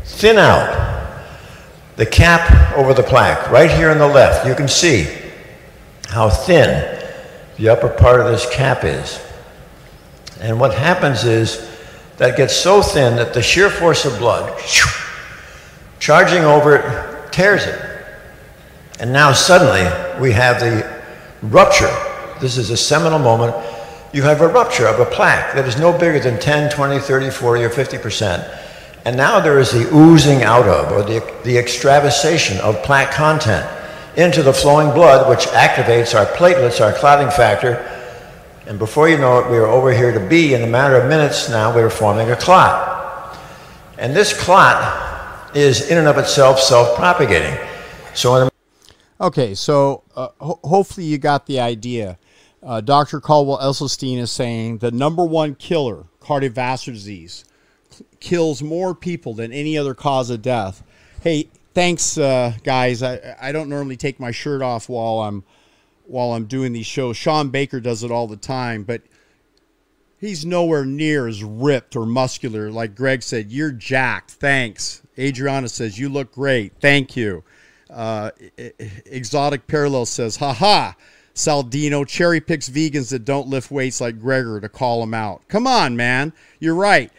thin 0.03 0.37
out 0.37 1.01
the 1.95 2.05
cap 2.05 2.75
over 2.75 2.93
the 2.93 3.03
plaque, 3.03 3.49
right 3.49 3.71
here 3.71 3.89
on 3.89 3.99
the 3.99 4.07
left, 4.07 4.45
you 4.47 4.53
can 4.53 4.67
see 4.67 5.07
how 6.09 6.29
thin 6.29 7.01
the 7.57 7.69
upper 7.69 7.87
part 7.87 8.19
of 8.19 8.25
this 8.27 8.49
cap 8.53 8.83
is. 8.83 9.23
And 10.41 10.59
what 10.59 10.73
happens 10.73 11.23
is 11.23 11.69
that 12.17 12.35
gets 12.35 12.53
so 12.53 12.81
thin 12.81 13.15
that 13.15 13.33
the 13.33 13.41
sheer 13.41 13.69
force 13.69 14.03
of 14.03 14.17
blood 14.19 14.59
charging 15.99 16.43
over 16.43 16.75
it 16.75 17.31
tears 17.31 17.65
it. 17.65 17.92
And 19.03 19.11
now 19.11 19.33
suddenly 19.33 19.83
we 20.19 20.31
have 20.31 20.61
the 20.61 21.03
rupture. 21.41 21.93
This 22.39 22.57
is 22.57 22.69
a 22.69 22.77
seminal 22.77 23.19
moment. 23.19 23.53
You 24.13 24.23
have 24.23 24.39
a 24.39 24.47
rupture 24.47 24.87
of 24.87 24.99
a 24.99 25.05
plaque 25.05 25.53
that 25.55 25.67
is 25.67 25.77
no 25.77 25.91
bigger 25.91 26.19
than 26.19 26.39
10, 26.39 26.71
20, 26.71 26.99
30, 26.99 27.29
40, 27.29 27.63
or 27.63 27.69
50 27.69 27.97
percent 27.99 28.59
and 29.05 29.17
now 29.17 29.39
there 29.39 29.59
is 29.59 29.71
the 29.71 29.89
oozing 29.93 30.43
out 30.43 30.65
of, 30.65 30.91
or 30.91 31.03
the, 31.03 31.19
the 31.43 31.57
extravasation 31.57 32.57
of 32.61 32.81
plaque 32.83 33.11
content 33.11 33.69
into 34.15 34.41
the 34.41 34.53
flowing 34.53 34.93
blood, 34.93 35.29
which 35.29 35.45
activates 35.47 36.17
our 36.17 36.25
platelets, 36.37 36.79
our 36.79 36.93
clotting 36.93 37.29
factor. 37.29 37.85
And 38.65 38.79
before 38.79 39.09
you 39.09 39.17
know 39.17 39.39
it, 39.39 39.51
we 39.51 39.57
are 39.57 39.65
over 39.65 39.91
here 39.91 40.13
to 40.13 40.25
B. 40.29 40.53
In 40.53 40.61
a 40.61 40.67
matter 40.67 40.95
of 40.95 41.09
minutes 41.09 41.49
now, 41.49 41.75
we're 41.75 41.89
forming 41.89 42.31
a 42.31 42.35
clot. 42.37 43.37
And 43.97 44.15
this 44.15 44.31
clot 44.31 45.53
is 45.53 45.89
in 45.89 45.97
and 45.97 46.07
of 46.07 46.17
itself 46.17 46.59
self-propagating. 46.59 47.57
So 48.13 48.35
in 48.35 48.52
Okay, 49.23 49.55
so 49.55 50.03
uh, 50.17 50.27
ho- 50.41 50.59
hopefully 50.65 51.05
you 51.05 51.17
got 51.17 51.45
the 51.45 51.61
idea. 51.61 52.17
Uh, 52.61 52.81
Dr. 52.81 53.21
Caldwell 53.21 53.57
Esselstyn 53.59 54.17
is 54.17 54.29
saying 54.29 54.79
the 54.79 54.91
number 54.91 55.23
one 55.23 55.55
killer, 55.55 56.07
cardiovascular 56.19 56.91
disease, 56.91 57.45
kills 58.19 58.61
more 58.61 58.93
people 58.93 59.33
than 59.33 59.53
any 59.53 59.77
other 59.77 59.93
cause 59.93 60.29
of 60.29 60.41
death. 60.41 60.83
Hey, 61.21 61.47
thanks, 61.73 62.17
uh, 62.17 62.51
guys. 62.65 63.01
I, 63.01 63.37
I 63.41 63.53
don't 63.53 63.69
normally 63.69 63.95
take 63.95 64.19
my 64.19 64.31
shirt 64.31 64.61
off 64.61 64.89
while 64.89 65.21
I'm 65.21 65.45
while 66.05 66.33
I'm 66.33 66.43
doing 66.43 66.73
these 66.73 66.85
shows. 66.85 67.15
Shawn 67.15 67.49
Baker 67.49 67.79
does 67.79 68.03
it 68.03 68.11
all 68.11 68.27
the 68.27 68.35
time, 68.35 68.83
but 68.83 69.03
he's 70.19 70.45
nowhere 70.45 70.83
near 70.83 71.27
as 71.27 71.45
ripped 71.45 71.95
or 71.95 72.05
muscular. 72.05 72.69
Like 72.69 72.93
Greg 72.93 73.23
said, 73.23 73.53
you're 73.53 73.71
jacked. 73.71 74.31
Thanks. 74.31 75.01
Adriana 75.17 75.69
says 75.69 75.97
you 75.97 76.09
look 76.09 76.33
great. 76.33 76.73
Thank 76.81 77.15
you. 77.15 77.45
Uh, 77.93 78.31
Exotic 79.05 79.67
Parallel 79.67 80.05
says, 80.05 80.37
haha. 80.37 80.93
Saladino 81.35 82.07
cherry 82.07 82.39
picks 82.39 82.69
vegans 82.69 83.09
that 83.09 83.25
don't 83.25 83.47
lift 83.47 83.71
weights 83.71 83.99
like 83.99 84.19
Greger 84.19 84.61
to 84.61 84.69
call 84.69 85.01
them 85.01 85.15
out. 85.15 85.41
Come 85.47 85.65
on, 85.65 85.95
man. 85.95 86.31
You're 86.59 86.75
right 86.75 87.11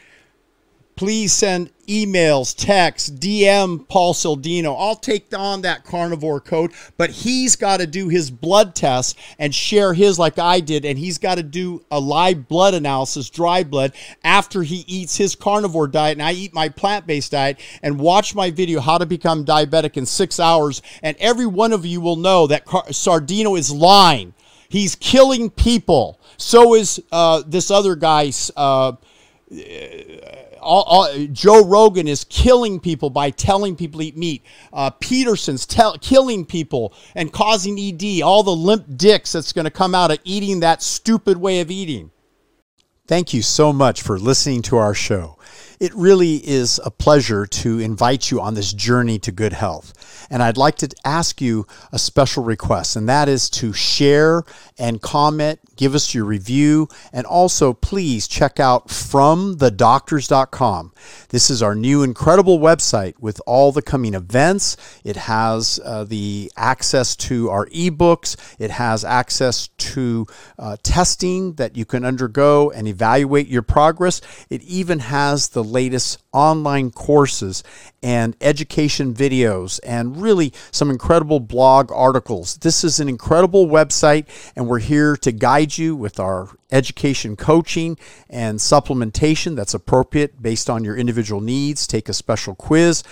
please 0.96 1.32
send 1.32 1.70
emails, 1.86 2.54
texts, 2.56 3.10
DM 3.10 3.86
Paul 3.88 4.14
Saladino. 4.14 4.76
I'll 4.78 4.96
take 4.96 5.36
on 5.36 5.62
that 5.62 5.84
carnivore 5.84 6.40
code, 6.40 6.72
but 6.96 7.10
he's 7.10 7.56
got 7.56 7.80
to 7.80 7.86
do 7.86 8.08
his 8.08 8.30
blood 8.30 8.74
test 8.74 9.18
and 9.38 9.54
share 9.54 9.94
his 9.94 10.18
like 10.18 10.38
I 10.38 10.60
did, 10.60 10.84
and 10.84 10.98
he's 10.98 11.18
got 11.18 11.36
to 11.36 11.42
do 11.42 11.84
a 11.90 12.00
live 12.00 12.48
blood 12.48 12.74
analysis, 12.74 13.30
dry 13.30 13.64
blood, 13.64 13.92
after 14.22 14.62
he 14.62 14.84
eats 14.86 15.16
his 15.16 15.34
carnivore 15.34 15.88
diet 15.88 16.18
and 16.18 16.22
I 16.22 16.32
eat 16.32 16.54
my 16.54 16.68
plant 16.68 17.06
based 17.06 17.32
diet 17.32 17.58
and 17.82 17.98
watch 17.98 18.34
my 18.34 18.50
video, 18.50 18.80
How 18.80 18.98
to 18.98 19.06
Become 19.06 19.44
Diabetic 19.44 19.96
in 19.96 20.06
Six 20.06 20.40
Hours. 20.40 20.82
And 21.02 21.16
every 21.18 21.46
one 21.46 21.72
of 21.72 21.84
you 21.84 22.00
will 22.00 22.16
know 22.16 22.46
that 22.46 22.64
Car- 22.64 22.92
Sardino 22.92 23.56
is 23.56 23.70
lying. 23.70 24.34
He's 24.68 24.94
killing 24.94 25.50
people. 25.50 26.18
So 26.36 26.74
is 26.74 27.02
uh, 27.12 27.42
this 27.46 27.70
other 27.70 27.94
guy. 27.94 28.32
Uh, 28.56 28.92
all, 30.64 30.82
all, 30.84 31.26
Joe 31.32 31.64
Rogan 31.64 32.08
is 32.08 32.24
killing 32.24 32.80
people 32.80 33.10
by 33.10 33.30
telling 33.30 33.76
people 33.76 34.02
eat 34.02 34.16
meat. 34.16 34.42
Uh, 34.72 34.90
Peterson's 34.90 35.66
tell, 35.66 35.96
killing 35.98 36.44
people 36.44 36.94
and 37.14 37.32
causing 37.32 37.78
ED. 37.78 38.22
All 38.22 38.42
the 38.42 38.50
limp 38.50 38.96
dicks 38.96 39.32
that's 39.32 39.52
going 39.52 39.66
to 39.66 39.70
come 39.70 39.94
out 39.94 40.10
of 40.10 40.18
eating 40.24 40.60
that 40.60 40.82
stupid 40.82 41.36
way 41.36 41.60
of 41.60 41.70
eating. 41.70 42.10
Thank 43.06 43.34
you 43.34 43.42
so 43.42 43.72
much 43.72 44.00
for 44.02 44.18
listening 44.18 44.62
to 44.62 44.76
our 44.76 44.94
show. 44.94 45.38
It 45.80 45.94
really 45.94 46.36
is 46.36 46.80
a 46.84 46.90
pleasure 46.90 47.46
to 47.46 47.78
invite 47.78 48.30
you 48.30 48.40
on 48.40 48.54
this 48.54 48.72
journey 48.72 49.18
to 49.20 49.32
good 49.32 49.52
health. 49.52 49.92
And 50.30 50.42
I'd 50.42 50.56
like 50.56 50.76
to 50.76 50.88
ask 51.04 51.40
you 51.40 51.66
a 51.92 51.98
special 51.98 52.44
request, 52.44 52.96
and 52.96 53.08
that 53.08 53.28
is 53.28 53.50
to 53.50 53.72
share 53.72 54.42
and 54.78 55.00
comment, 55.00 55.60
give 55.76 55.94
us 55.94 56.14
your 56.14 56.24
review, 56.24 56.88
and 57.12 57.26
also 57.26 57.72
please 57.72 58.26
check 58.26 58.58
out 58.58 58.88
fromthedoctors.com. 58.88 60.92
This 61.28 61.50
is 61.50 61.62
our 61.62 61.74
new 61.74 62.02
incredible 62.02 62.58
website 62.58 63.14
with 63.20 63.40
all 63.46 63.72
the 63.72 63.82
coming 63.82 64.14
events. 64.14 64.76
It 65.04 65.16
has 65.16 65.80
uh, 65.84 66.04
the 66.04 66.50
access 66.56 67.16
to 67.16 67.50
our 67.50 67.66
ebooks, 67.66 68.36
it 68.58 68.70
has 68.70 69.04
access 69.04 69.68
to 69.68 70.26
uh, 70.58 70.76
testing 70.82 71.54
that 71.54 71.76
you 71.76 71.84
can 71.84 72.04
undergo 72.04 72.70
and 72.70 72.88
evaluate 72.88 73.48
your 73.48 73.62
progress. 73.62 74.20
It 74.50 74.62
even 74.62 75.00
has 75.00 75.48
the 75.48 75.63
latest 75.64 76.22
online 76.32 76.90
courses 76.90 77.64
and 78.02 78.36
education 78.40 79.14
videos 79.14 79.80
and 79.84 80.20
really 80.20 80.52
some 80.70 80.90
incredible 80.90 81.40
blog 81.40 81.90
articles. 81.90 82.58
This 82.58 82.84
is 82.84 83.00
an 83.00 83.08
incredible 83.08 83.66
website, 83.66 84.26
and 84.54 84.68
we're 84.68 84.78
here 84.78 85.16
to 85.16 85.32
guide 85.32 85.78
you 85.78 85.96
with 85.96 86.20
our 86.20 86.50
education 86.70 87.36
coaching 87.36 87.96
and 88.28 88.58
supplementation 88.58 89.56
that's 89.56 89.74
appropriate 89.74 90.42
based 90.42 90.70
on 90.70 90.84
your 90.84 90.96
individual 90.96 91.40
needs. 91.40 91.86
Take 91.86 92.08
a 92.08 92.12
special 92.12 92.54
quiz. 92.54 93.02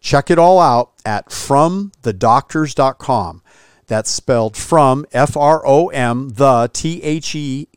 Check 0.00 0.30
it 0.30 0.38
all 0.38 0.60
out 0.60 0.92
at 1.06 1.30
fromthedoctors.com. 1.30 3.42
That's 3.86 4.10
spelled 4.10 4.56
from 4.56 5.04
F 5.12 5.36
R 5.36 5.62
O 5.66 5.88
M 5.88 6.30
the 6.30 6.70
T 6.72 7.02
H 7.02 7.34
E 7.34 7.68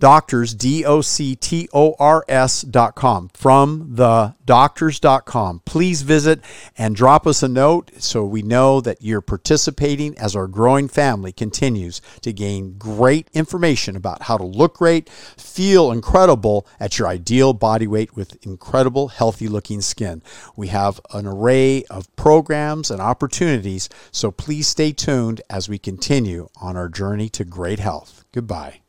doctors, 0.00 0.54
D 0.54 0.84
O 0.84 1.00
C 1.00 1.36
T 1.36 1.68
O 1.72 1.94
R 2.00 2.24
S 2.28 2.62
dot 2.62 2.96
com, 2.96 3.30
from 3.34 3.94
the 3.94 4.34
doctors 4.44 4.98
dot 4.98 5.26
com. 5.26 5.60
Please 5.64 6.02
visit 6.02 6.40
and 6.76 6.96
drop 6.96 7.26
us 7.26 7.44
a 7.44 7.48
note 7.48 7.92
so 7.98 8.24
we 8.24 8.42
know 8.42 8.80
that 8.80 9.00
you're 9.00 9.20
participating 9.20 10.18
as 10.18 10.34
our 10.34 10.48
growing 10.48 10.88
family 10.88 11.30
continues 11.30 12.00
to 12.22 12.32
gain 12.32 12.76
great 12.78 13.28
information 13.32 13.94
about 13.94 14.22
how 14.22 14.36
to 14.36 14.44
look 14.44 14.78
great, 14.78 15.08
feel 15.08 15.92
incredible 15.92 16.66
at 16.80 16.98
your 16.98 17.06
ideal 17.06 17.52
body 17.52 17.86
weight 17.86 18.16
with 18.16 18.44
incredible, 18.44 19.08
healthy 19.08 19.46
looking 19.46 19.80
skin. 19.80 20.22
We 20.56 20.68
have 20.68 21.00
an 21.12 21.26
array 21.26 21.84
of 21.84 22.14
programs 22.16 22.90
and 22.90 23.00
opportunities, 23.00 23.88
so 24.10 24.30
please 24.30 24.66
stay 24.66 24.92
tuned 24.92 25.42
as 25.50 25.68
we 25.68 25.78
continue 25.78 26.48
on 26.60 26.76
our 26.76 26.88
journey 26.88 27.28
to 27.28 27.44
great 27.44 27.78
health. 27.78 28.24
Goodbye. 28.32 28.80